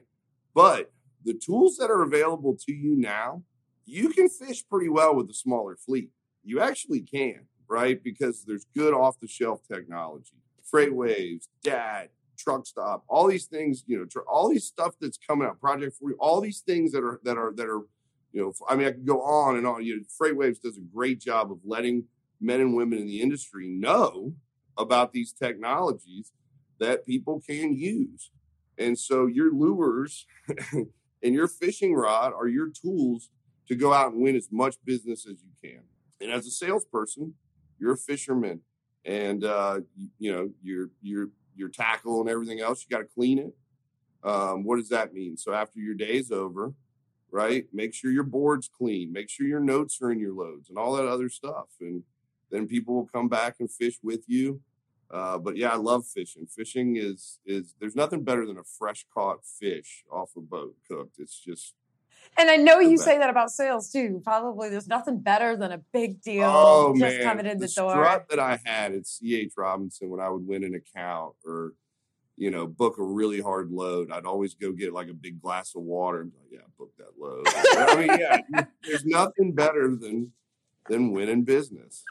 But 0.54 0.92
the 1.28 1.34
tools 1.34 1.76
that 1.78 1.92
are 1.92 2.04
available 2.04 2.58
to 2.66 2.74
you 2.74 2.96
now, 2.96 3.44
you 3.86 4.10
can 4.10 4.30
fish 4.30 4.64
pretty 4.68 4.88
well 4.88 5.14
with 5.14 5.30
a 5.30 5.34
smaller 5.34 5.76
fleet. 5.76 6.10
You 6.44 6.62
actually 6.62 7.02
can, 7.02 7.42
right? 7.68 8.02
Because 8.02 8.46
there's 8.46 8.66
good 8.76 8.94
off 8.94 9.20
the 9.20 9.28
shelf 9.28 9.60
technology, 9.70 10.38
FreightWaves, 10.74 11.50
DAT, 11.64 12.12
truck 12.38 12.66
stop, 12.66 13.04
all 13.10 13.28
these 13.28 13.46
things, 13.46 13.84
you 13.88 13.98
know, 13.98 14.22
all 14.22 14.50
these 14.50 14.64
stuff 14.64 14.96
that's 15.02 15.18
coming 15.18 15.46
out, 15.46 15.60
Project 15.60 15.98
40, 16.00 16.16
all 16.18 16.40
these 16.40 16.62
things 16.62 16.94
that 16.94 17.04
are, 17.04 17.20
that 17.24 17.38
are, 17.38 17.52
that 17.56 17.68
are, 17.68 17.82
you 18.32 18.42
know, 18.42 18.54
I 18.70 18.76
mean, 18.76 18.88
I 18.88 18.92
could 18.92 19.06
go 19.06 19.22
on 19.22 19.58
and 19.58 19.68
on. 19.68 19.84
You 19.84 19.98
know, 19.98 20.04
FreightWaves 20.22 20.62
does 20.62 20.78
a 20.78 20.82
great 20.82 21.20
job 21.20 21.52
of 21.52 21.60
letting 21.66 22.06
men 22.40 22.62
and 22.62 22.74
women 22.74 23.00
in 23.00 23.08
the 23.08 23.22
industry 23.22 23.68
know 23.68 24.34
about 24.78 25.12
these 25.12 25.34
technologies 25.34 26.32
that 26.80 27.06
people 27.06 27.42
can 27.42 27.76
use. 27.76 28.32
And 28.78 28.98
so 28.98 29.26
your 29.26 29.52
lures 29.52 30.26
and 31.24 31.34
your 31.34 31.48
fishing 31.48 31.94
rod 31.94 32.34
are 32.34 32.48
your 32.48 32.70
tools 32.70 33.30
to 33.68 33.76
go 33.76 33.94
out 33.94 34.14
and 34.14 34.22
win 34.22 34.36
as 34.36 34.50
much 34.52 34.76
business 34.86 35.26
as 35.26 35.38
you 35.44 35.52
can. 35.62 35.82
And 36.22 36.32
as 36.32 36.48
a 36.48 36.52
salesperson, 36.52 37.34
you're 37.80 37.94
a 37.94 37.98
fisherman, 37.98 38.62
and 39.06 39.44
uh, 39.44 39.82
you, 39.96 40.10
you, 40.18 40.32
know 40.34 40.50
your 40.64 40.90
your 41.02 41.30
your 41.56 41.70
tackle 41.70 42.22
and 42.22 42.30
everything 42.30 42.60
else. 42.60 42.84
You 42.84 42.96
got 42.96 43.04
to 43.04 43.10
clean 43.14 43.40
it. 43.40 43.56
Um, 44.28 44.64
what 44.64 44.78
does 44.78 44.90
that 44.90 45.14
mean? 45.14 45.38
So 45.38 45.54
after 45.54 45.80
your 45.80 45.94
day's 45.94 46.32
over, 46.32 46.74
right? 47.32 47.66
Make 47.72 47.94
sure 47.94 48.12
your 48.12 48.24
board's 48.24 48.68
clean. 48.68 49.12
Make 49.12 49.30
sure 49.30 49.46
your 49.46 49.60
notes 49.60 50.00
are 50.02 50.12
in 50.12 50.20
your 50.20 50.34
loads 50.34 50.70
and 50.70 50.78
all 50.78 50.96
that 50.96 51.08
other 51.08 51.30
stuff. 51.30 51.68
And 51.80 52.04
then 52.50 52.68
people 52.68 52.96
will 52.96 53.10
come 53.14 53.28
back 53.28 53.58
and 53.60 53.72
fish 53.72 54.00
with 54.02 54.24
you 54.28 54.62
uh, 55.10 55.38
but 55.38 55.56
yeah, 55.56 55.70
I 55.70 55.78
love 55.78 56.06
fishing. 56.06 56.46
Fishing 56.46 56.98
is 56.98 57.40
is 57.46 57.76
there's 57.80 57.96
nothing 57.96 58.24
better 58.24 58.46
than 58.46 58.58
a 58.58 58.64
fresh 58.64 59.06
caught 59.14 59.46
fish 59.46 60.04
off 60.12 60.32
a 60.36 60.42
boat 60.42 60.76
cooked. 60.88 61.18
It's 61.20 61.40
just 61.40 61.74
and 62.38 62.50
I 62.50 62.58
know 62.58 62.80
you 62.80 62.98
best. 62.98 63.06
say 63.06 63.18
that 63.18 63.30
about 63.30 63.52
sales 63.52 63.92
too. 63.92 64.22
Probably 64.24 64.70
there's 64.70 64.88
nothing 64.88 65.20
better 65.20 65.56
than 65.56 65.72
a 65.72 65.78
big 65.78 66.22
deal 66.22 66.46
oh, 66.46 66.94
just 66.98 67.18
man. 67.18 67.24
coming 67.24 67.46
in 67.46 67.58
the, 67.58 67.68
the 67.68 67.74
door. 67.74 67.92
strut 67.92 68.30
that 68.30 68.40
I 68.40 68.60
had 68.66 68.94
at 68.94 69.04
CH 69.06 69.54
Robinson 69.56 70.10
when 70.10 70.20
I 70.20 70.30
would 70.30 70.46
win 70.46 70.64
an 70.64 70.76
account 70.76 71.36
or 71.46 71.74
you 72.36 72.52
know 72.52 72.68
book 72.68 72.98
a 72.98 73.04
really 73.04 73.40
hard 73.40 73.72
load, 73.72 74.12
I'd 74.12 74.26
always 74.26 74.56
go 74.56 74.72
get 74.72 74.94
like 74.94 75.08
a 75.08 75.14
big 75.14 75.42
glass 75.42 75.74
of 75.76 75.84
water 75.84 76.22
and 76.22 76.32
be 76.32 76.38
like, 76.38 76.52
yeah, 76.52 76.68
book 76.78 76.92
that 76.98 77.18
load. 77.18 77.48
I 77.48 77.96
mean, 77.96 78.20
yeah, 78.20 78.66
there's 78.84 79.06
nothing 79.06 79.54
better 79.54 79.96
than 79.96 80.34
than 80.88 81.18
in 81.18 81.44
business. 81.44 82.04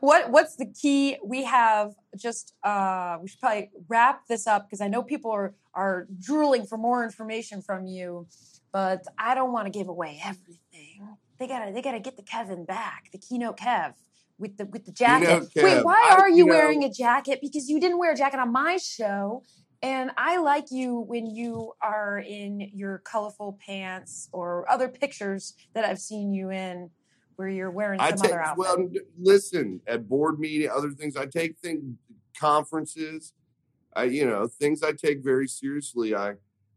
What 0.00 0.30
what's 0.30 0.56
the 0.56 0.66
key? 0.66 1.16
We 1.24 1.44
have 1.44 1.94
just 2.16 2.54
uh, 2.62 3.18
we 3.20 3.28
should 3.28 3.40
probably 3.40 3.70
wrap 3.88 4.26
this 4.26 4.46
up 4.46 4.68
because 4.68 4.80
I 4.80 4.88
know 4.88 5.02
people 5.02 5.30
are 5.30 5.54
are 5.74 6.06
drooling 6.20 6.66
for 6.66 6.78
more 6.78 7.04
information 7.04 7.62
from 7.62 7.86
you, 7.86 8.26
but 8.72 9.04
I 9.18 9.34
don't 9.34 9.52
want 9.52 9.66
to 9.66 9.70
give 9.70 9.88
away 9.88 10.20
everything. 10.24 11.16
They 11.38 11.46
gotta 11.46 11.72
they 11.72 11.82
gotta 11.82 12.00
get 12.00 12.16
the 12.16 12.22
Kevin 12.22 12.64
back, 12.64 13.10
the 13.12 13.18
keynote 13.18 13.58
Kev 13.58 13.94
with 14.38 14.56
the 14.56 14.66
with 14.66 14.84
the 14.84 14.92
jacket. 14.92 15.48
Wait, 15.56 15.84
why 15.84 16.16
are 16.18 16.28
you, 16.28 16.38
you 16.38 16.46
know, 16.46 16.54
wearing 16.54 16.84
a 16.84 16.90
jacket? 16.90 17.40
Because 17.40 17.68
you 17.68 17.80
didn't 17.80 17.98
wear 17.98 18.12
a 18.12 18.16
jacket 18.16 18.38
on 18.38 18.52
my 18.52 18.76
show. 18.76 19.42
And 19.82 20.12
I 20.16 20.38
like 20.38 20.70
you 20.70 21.00
when 21.00 21.26
you 21.26 21.72
are 21.82 22.18
in 22.18 22.70
your 22.72 22.98
colorful 22.98 23.58
pants 23.64 24.30
or 24.32 24.70
other 24.70 24.88
pictures 24.88 25.54
that 25.74 25.84
I've 25.84 25.98
seen 25.98 26.32
you 26.32 26.50
in 26.50 26.90
where 27.36 27.48
you're 27.48 27.70
wearing 27.70 27.98
some 27.98 28.06
I 28.06 28.10
take, 28.12 28.24
other 28.24 28.40
outfit? 28.40 28.58
Well, 28.58 28.88
listen, 29.18 29.80
at 29.86 30.08
board 30.08 30.38
meeting, 30.38 30.70
other 30.70 30.90
things, 30.90 31.16
I 31.16 31.26
take 31.26 31.58
things, 31.58 31.82
conferences, 32.38 33.32
I, 33.94 34.04
you 34.04 34.26
know, 34.26 34.46
things 34.46 34.82
I 34.82 34.92
take 34.92 35.22
very 35.22 35.46
seriously. 35.46 36.14
I, 36.14 36.30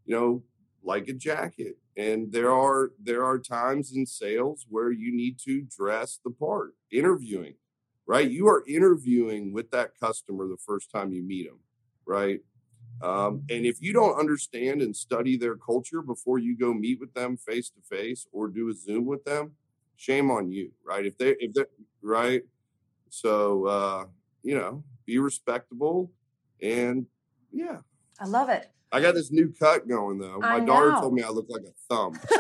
you 0.06 0.16
know, 0.16 0.44
like 0.84 1.08
a 1.08 1.14
jacket. 1.14 1.78
And 1.98 2.32
there 2.32 2.52
are 2.52 2.92
there 3.02 3.26
are 3.26 3.40
times 3.40 3.92
in 3.96 4.06
sales 4.06 4.66
where 4.70 4.92
you 4.92 5.16
need 5.16 5.40
to 5.46 5.62
dress 5.62 6.20
the 6.24 6.32
part. 6.32 6.74
Interviewing, 6.92 7.56
right? 8.06 8.30
You 8.30 8.48
are 8.48 8.64
interviewing 8.68 9.52
with 9.52 9.72
that 9.72 10.00
customer 10.00 10.48
the 10.48 10.58
first 10.64 10.92
time 10.92 11.12
you 11.12 11.24
meet 11.24 11.48
them, 11.48 11.60
right? 12.06 12.40
Um, 13.02 13.44
and 13.50 13.66
if 13.66 13.82
you 13.82 13.94
don't 13.94 14.20
understand 14.20 14.82
and 14.82 14.96
study 14.96 15.38
their 15.38 15.56
culture 15.56 16.02
before 16.02 16.40
you 16.40 16.58
go 16.58 16.74
meet 16.74 17.00
with 17.00 17.14
them 17.14 17.38
face 17.38 17.70
to 17.72 17.82
face 17.82 18.26
or 18.32 18.48
do 18.48 18.70
a 18.70 18.74
Zoom 18.74 19.06
with 19.06 19.24
them, 19.24 19.52
shame 19.98 20.32
on 20.32 20.52
you, 20.52 20.72
right? 20.86 21.06
If 21.06 21.18
they 21.18 21.36
if 21.40 21.54
they 21.54 21.66
right, 22.02 22.44
so 23.10 23.66
uh, 23.66 24.06
you 24.44 24.56
know, 24.58 24.84
be 25.06 25.18
respectable 25.20 26.12
and 26.62 27.06
yeah. 27.52 27.78
I 28.20 28.26
love 28.26 28.50
it. 28.50 28.70
I 28.92 29.02
got 29.02 29.16
this 29.16 29.32
new 29.32 29.54
cut 29.60 29.88
going 29.88 30.18
though. 30.20 30.40
My 30.40 30.60
daughter 30.60 30.94
told 30.94 31.14
me 31.14 31.22
I 31.22 31.30
look 31.30 31.48
like 31.50 31.64
a 31.64 31.74
thumb. 31.90 32.18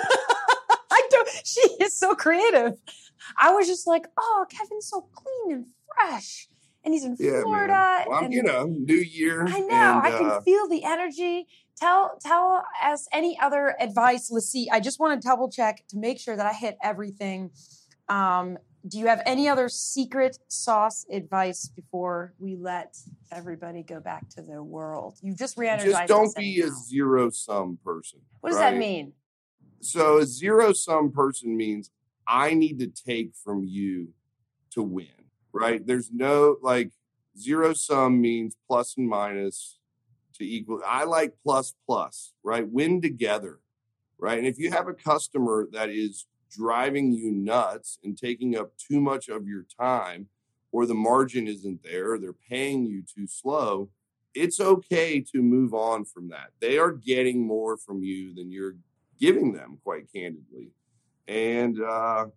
I 0.91 1.01
don't. 1.09 1.29
She 1.43 1.61
is 1.81 1.97
so 1.97 2.15
creative. 2.15 2.73
I 3.37 3.51
was 3.51 3.67
just 3.67 3.85
like, 3.87 4.07
oh, 4.17 4.45
Kevin's 4.49 4.87
so 4.87 5.07
clean 5.13 5.57
and 5.57 5.65
fresh, 5.95 6.47
and 6.83 6.93
he's 6.93 7.03
in 7.03 7.17
Yeah, 7.19 7.41
Florida. 7.41 8.05
Well, 8.07 8.23
and 8.23 8.33
you 8.33 8.43
know, 8.43 8.65
New 8.65 8.95
Year. 8.95 9.45
I 9.47 9.59
know. 9.59 9.75
and, 9.75 10.07
I 10.07 10.11
can 10.11 10.29
uh, 10.29 10.41
feel 10.41 10.67
the 10.67 10.83
energy. 10.83 11.47
Tell 11.79 12.17
tell 12.19 12.63
us 12.83 13.07
any 13.13 13.37
other 13.39 13.75
advice. 13.79 14.31
Let's 14.31 14.49
see. 14.49 14.67
I 14.69 14.79
just 14.79 14.99
want 14.99 15.21
to 15.21 15.27
double 15.27 15.49
check 15.49 15.83
to 15.89 15.97
make 15.97 16.19
sure 16.19 16.35
that 16.35 16.45
I 16.45 16.53
hit 16.53 16.77
everything. 16.81 17.51
Um, 18.09 18.57
do 18.87 18.97
you 18.97 19.07
have 19.07 19.21
any 19.25 19.47
other 19.47 19.69
secret 19.69 20.37
sauce 20.47 21.05
advice 21.11 21.67
before 21.67 22.33
we 22.39 22.55
let 22.55 22.95
everybody 23.31 23.83
go 23.83 23.99
back 23.99 24.27
to 24.29 24.41
the 24.41 24.63
world? 24.63 25.17
You 25.21 25.35
just 25.35 25.57
re-energized. 25.57 25.91
just 25.93 26.07
don't 26.07 26.35
be 26.35 26.61
a 26.61 26.69
zero 26.69 27.29
sum 27.29 27.77
person. 27.83 28.19
What 28.39 28.51
does 28.51 28.59
that 28.59 28.77
mean? 28.77 29.13
So 29.81 30.19
a 30.19 30.25
zero 30.25 30.73
sum 30.73 31.11
person 31.11 31.55
means 31.55 31.91
I 32.27 32.53
need 32.53 32.79
to 32.79 32.87
take 32.87 33.35
from 33.35 33.63
you 33.63 34.09
to 34.71 34.81
win, 34.81 35.07
right? 35.51 35.85
There's 35.85 36.11
no 36.11 36.57
like 36.61 36.91
zero 37.37 37.73
sum 37.73 38.19
means 38.19 38.55
plus 38.67 38.97
and 38.97 39.07
minus 39.07 39.79
to 40.37 40.45
equal. 40.45 40.81
I 40.85 41.03
like 41.03 41.33
plus 41.43 41.73
plus, 41.85 42.33
right? 42.43 42.67
Win 42.67 43.01
together, 43.01 43.59
right? 44.17 44.37
And 44.37 44.47
if 44.47 44.57
you 44.57 44.71
have 44.71 44.87
a 44.87 44.93
customer 44.93 45.67
that 45.71 45.89
is 45.89 46.25
driving 46.49 47.11
you 47.11 47.31
nuts 47.31 47.99
and 48.03 48.17
taking 48.17 48.57
up 48.57 48.71
too 48.77 49.01
much 49.01 49.29
of 49.29 49.47
your 49.47 49.65
time, 49.79 50.27
or 50.71 50.85
the 50.85 50.95
margin 50.95 51.47
isn't 51.47 51.83
there, 51.83 52.13
or 52.13 52.19
they're 52.19 52.33
paying 52.33 52.85
you 52.85 53.01
too 53.03 53.27
slow, 53.27 53.89
it's 54.33 54.59
okay 54.59 55.19
to 55.19 55.41
move 55.41 55.73
on 55.73 56.05
from 56.05 56.29
that. 56.29 56.51
They 56.59 56.77
are 56.77 56.91
getting 56.91 57.45
more 57.45 57.77
from 57.77 58.03
you 58.03 58.33
than 58.33 58.51
you're 58.51 58.75
giving 59.19 59.53
them, 59.53 59.79
quite 59.83 60.11
candidly. 60.13 60.69
And 61.27 61.81
uh, 61.81 62.27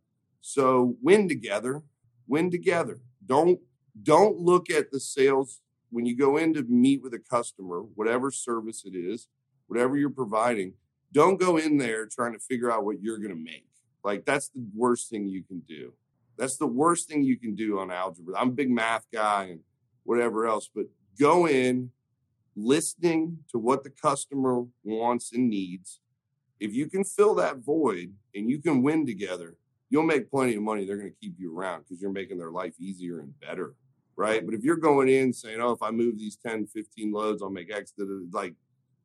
so 0.40 0.96
win 1.02 1.28
together, 1.28 1.82
win 2.26 2.50
together. 2.50 3.00
Don't 3.24 3.60
don't 4.02 4.38
look 4.38 4.70
at 4.70 4.90
the 4.90 5.00
sales 5.00 5.60
when 5.90 6.06
you 6.06 6.16
go 6.16 6.36
in 6.36 6.54
to 6.54 6.62
meet 6.64 7.02
with 7.02 7.14
a 7.14 7.18
customer, 7.18 7.80
whatever 7.94 8.30
service 8.30 8.84
it 8.84 8.96
is, 8.96 9.28
whatever 9.66 9.96
you're 9.96 10.10
providing. 10.10 10.74
Don't 11.12 11.40
go 11.40 11.56
in 11.56 11.78
there 11.78 12.06
trying 12.06 12.32
to 12.32 12.38
figure 12.38 12.70
out 12.70 12.84
what 12.84 13.02
you're 13.02 13.18
going 13.18 13.34
to 13.34 13.42
make. 13.42 13.66
Like 14.04 14.24
that's 14.24 14.48
the 14.48 14.64
worst 14.74 15.10
thing 15.10 15.28
you 15.28 15.42
can 15.42 15.60
do. 15.60 15.92
That's 16.38 16.56
the 16.56 16.66
worst 16.66 17.08
thing 17.08 17.22
you 17.22 17.36
can 17.38 17.54
do 17.54 17.78
on 17.78 17.90
algebra. 17.90 18.34
I'm 18.38 18.48
a 18.48 18.52
big 18.52 18.70
math 18.70 19.06
guy 19.12 19.44
and 19.44 19.60
whatever 20.04 20.46
else, 20.46 20.70
but 20.74 20.86
go 21.18 21.46
in 21.46 21.90
listening 22.56 23.38
to 23.50 23.58
what 23.58 23.84
the 23.84 23.90
customer 23.90 24.64
wants 24.82 25.32
and 25.32 25.50
needs. 25.50 26.00
If 26.58 26.74
you 26.74 26.88
can 26.88 27.04
fill 27.04 27.34
that 27.36 27.58
void 27.58 28.12
and 28.34 28.48
you 28.50 28.58
can 28.58 28.82
win 28.82 29.06
together, 29.06 29.56
you'll 29.88 30.04
make 30.04 30.30
plenty 30.30 30.54
of 30.54 30.62
money. 30.62 30.84
They're 30.84 30.96
going 30.96 31.10
to 31.10 31.20
keep 31.20 31.34
you 31.38 31.56
around 31.56 31.80
because 31.80 32.00
you're 32.00 32.12
making 32.12 32.38
their 32.38 32.50
life 32.50 32.74
easier 32.78 33.20
and 33.20 33.38
better. 33.40 33.74
Right. 34.20 34.44
But 34.44 34.54
if 34.54 34.62
you're 34.62 34.76
going 34.76 35.08
in 35.08 35.32
saying, 35.32 35.62
oh, 35.62 35.72
if 35.72 35.82
I 35.82 35.90
move 35.90 36.18
these 36.18 36.36
10, 36.36 36.66
15 36.66 37.10
loads, 37.10 37.42
I'll 37.42 37.48
make 37.48 37.72
X, 37.72 37.92
da, 37.92 38.04
da, 38.04 38.10
da," 38.10 38.38
like 38.38 38.54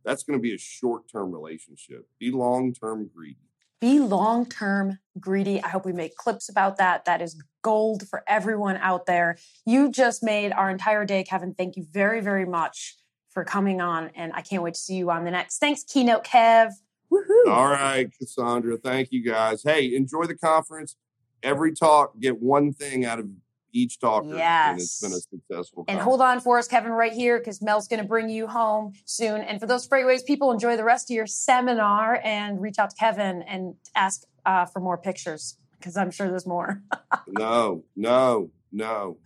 that's 0.03 0.23
going 0.23 0.37
to 0.37 0.43
be 0.43 0.53
a 0.53 0.57
short 0.57 1.09
term 1.09 1.31
relationship. 1.31 2.05
Be 2.19 2.31
long 2.31 2.73
term 2.73 3.09
greedy. 3.15 3.39
be 3.79 3.99
long 3.99 4.45
term 4.45 4.99
greedy. 5.17 5.63
I 5.63 5.69
hope 5.69 5.85
we 5.85 5.93
make 5.93 6.17
clips 6.17 6.49
about 6.49 6.75
that. 6.79 7.05
That 7.05 7.21
is 7.21 7.41
gold 7.61 8.05
for 8.09 8.25
everyone 8.27 8.75
out 8.75 9.05
there. 9.05 9.37
You 9.65 9.89
just 9.89 10.21
made 10.21 10.51
our 10.51 10.69
entire 10.69 11.05
day, 11.05 11.23
Kevin. 11.23 11.53
Thank 11.53 11.77
you 11.77 11.85
very, 11.89 12.19
very 12.19 12.45
much 12.45 12.97
for 13.29 13.45
coming 13.45 13.79
on. 13.79 14.11
And 14.15 14.33
I 14.33 14.41
can't 14.41 14.63
wait 14.63 14.73
to 14.73 14.79
see 14.81 14.95
you 14.95 15.11
on 15.11 15.23
the 15.23 15.31
next. 15.31 15.59
Thanks, 15.59 15.83
Keynote 15.83 16.25
Kev. 16.25 16.71
Woohoo. 17.09 17.47
All 17.47 17.69
right, 17.69 18.11
Cassandra. 18.19 18.75
Thank 18.75 19.13
you 19.13 19.23
guys. 19.23 19.63
Hey, 19.63 19.95
enjoy 19.95 20.25
the 20.25 20.35
conference. 20.35 20.97
Every 21.41 21.73
talk, 21.73 22.19
get 22.19 22.41
one 22.41 22.73
thing 22.73 23.05
out 23.05 23.19
of 23.19 23.29
each 23.75 23.99
talker. 23.99 24.35
And 24.71 24.79
it's 24.79 25.01
been 25.01 25.11
a 25.11 25.19
successful 25.19 25.83
And 25.87 25.99
hold 25.99 26.21
on 26.21 26.39
for 26.39 26.57
us, 26.57 26.67
Kevin, 26.67 26.91
right 26.91 27.11
here, 27.11 27.37
because 27.37 27.61
Mel's 27.61 27.87
going 27.87 28.01
to 28.01 28.07
bring 28.07 28.29
you 28.29 28.47
home 28.47 28.93
soon. 29.03 29.41
And 29.41 29.59
for 29.59 29.67
those 29.67 29.87
FreightWaves 29.87 30.25
people, 30.25 30.51
enjoy 30.51 30.77
the 30.77 30.83
rest 30.83 31.11
of 31.11 31.15
your 31.15 31.27
seminar 31.27 32.21
and 32.23 32.61
reach 32.61 32.79
out 32.79 32.91
to 32.91 32.95
Kevin 32.95 33.43
and 33.43 33.75
ask 33.95 34.23
uh, 34.45 34.65
for 34.65 34.79
more 34.79 34.97
pictures, 34.97 35.57
because 35.77 35.97
I'm 35.97 36.09
sure 36.09 36.29
there's 36.29 36.47
more. 36.47 36.81
No, 37.27 37.83
no, 37.95 38.51
no. 38.71 39.17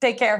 Take 0.00 0.18
care. 0.18 0.34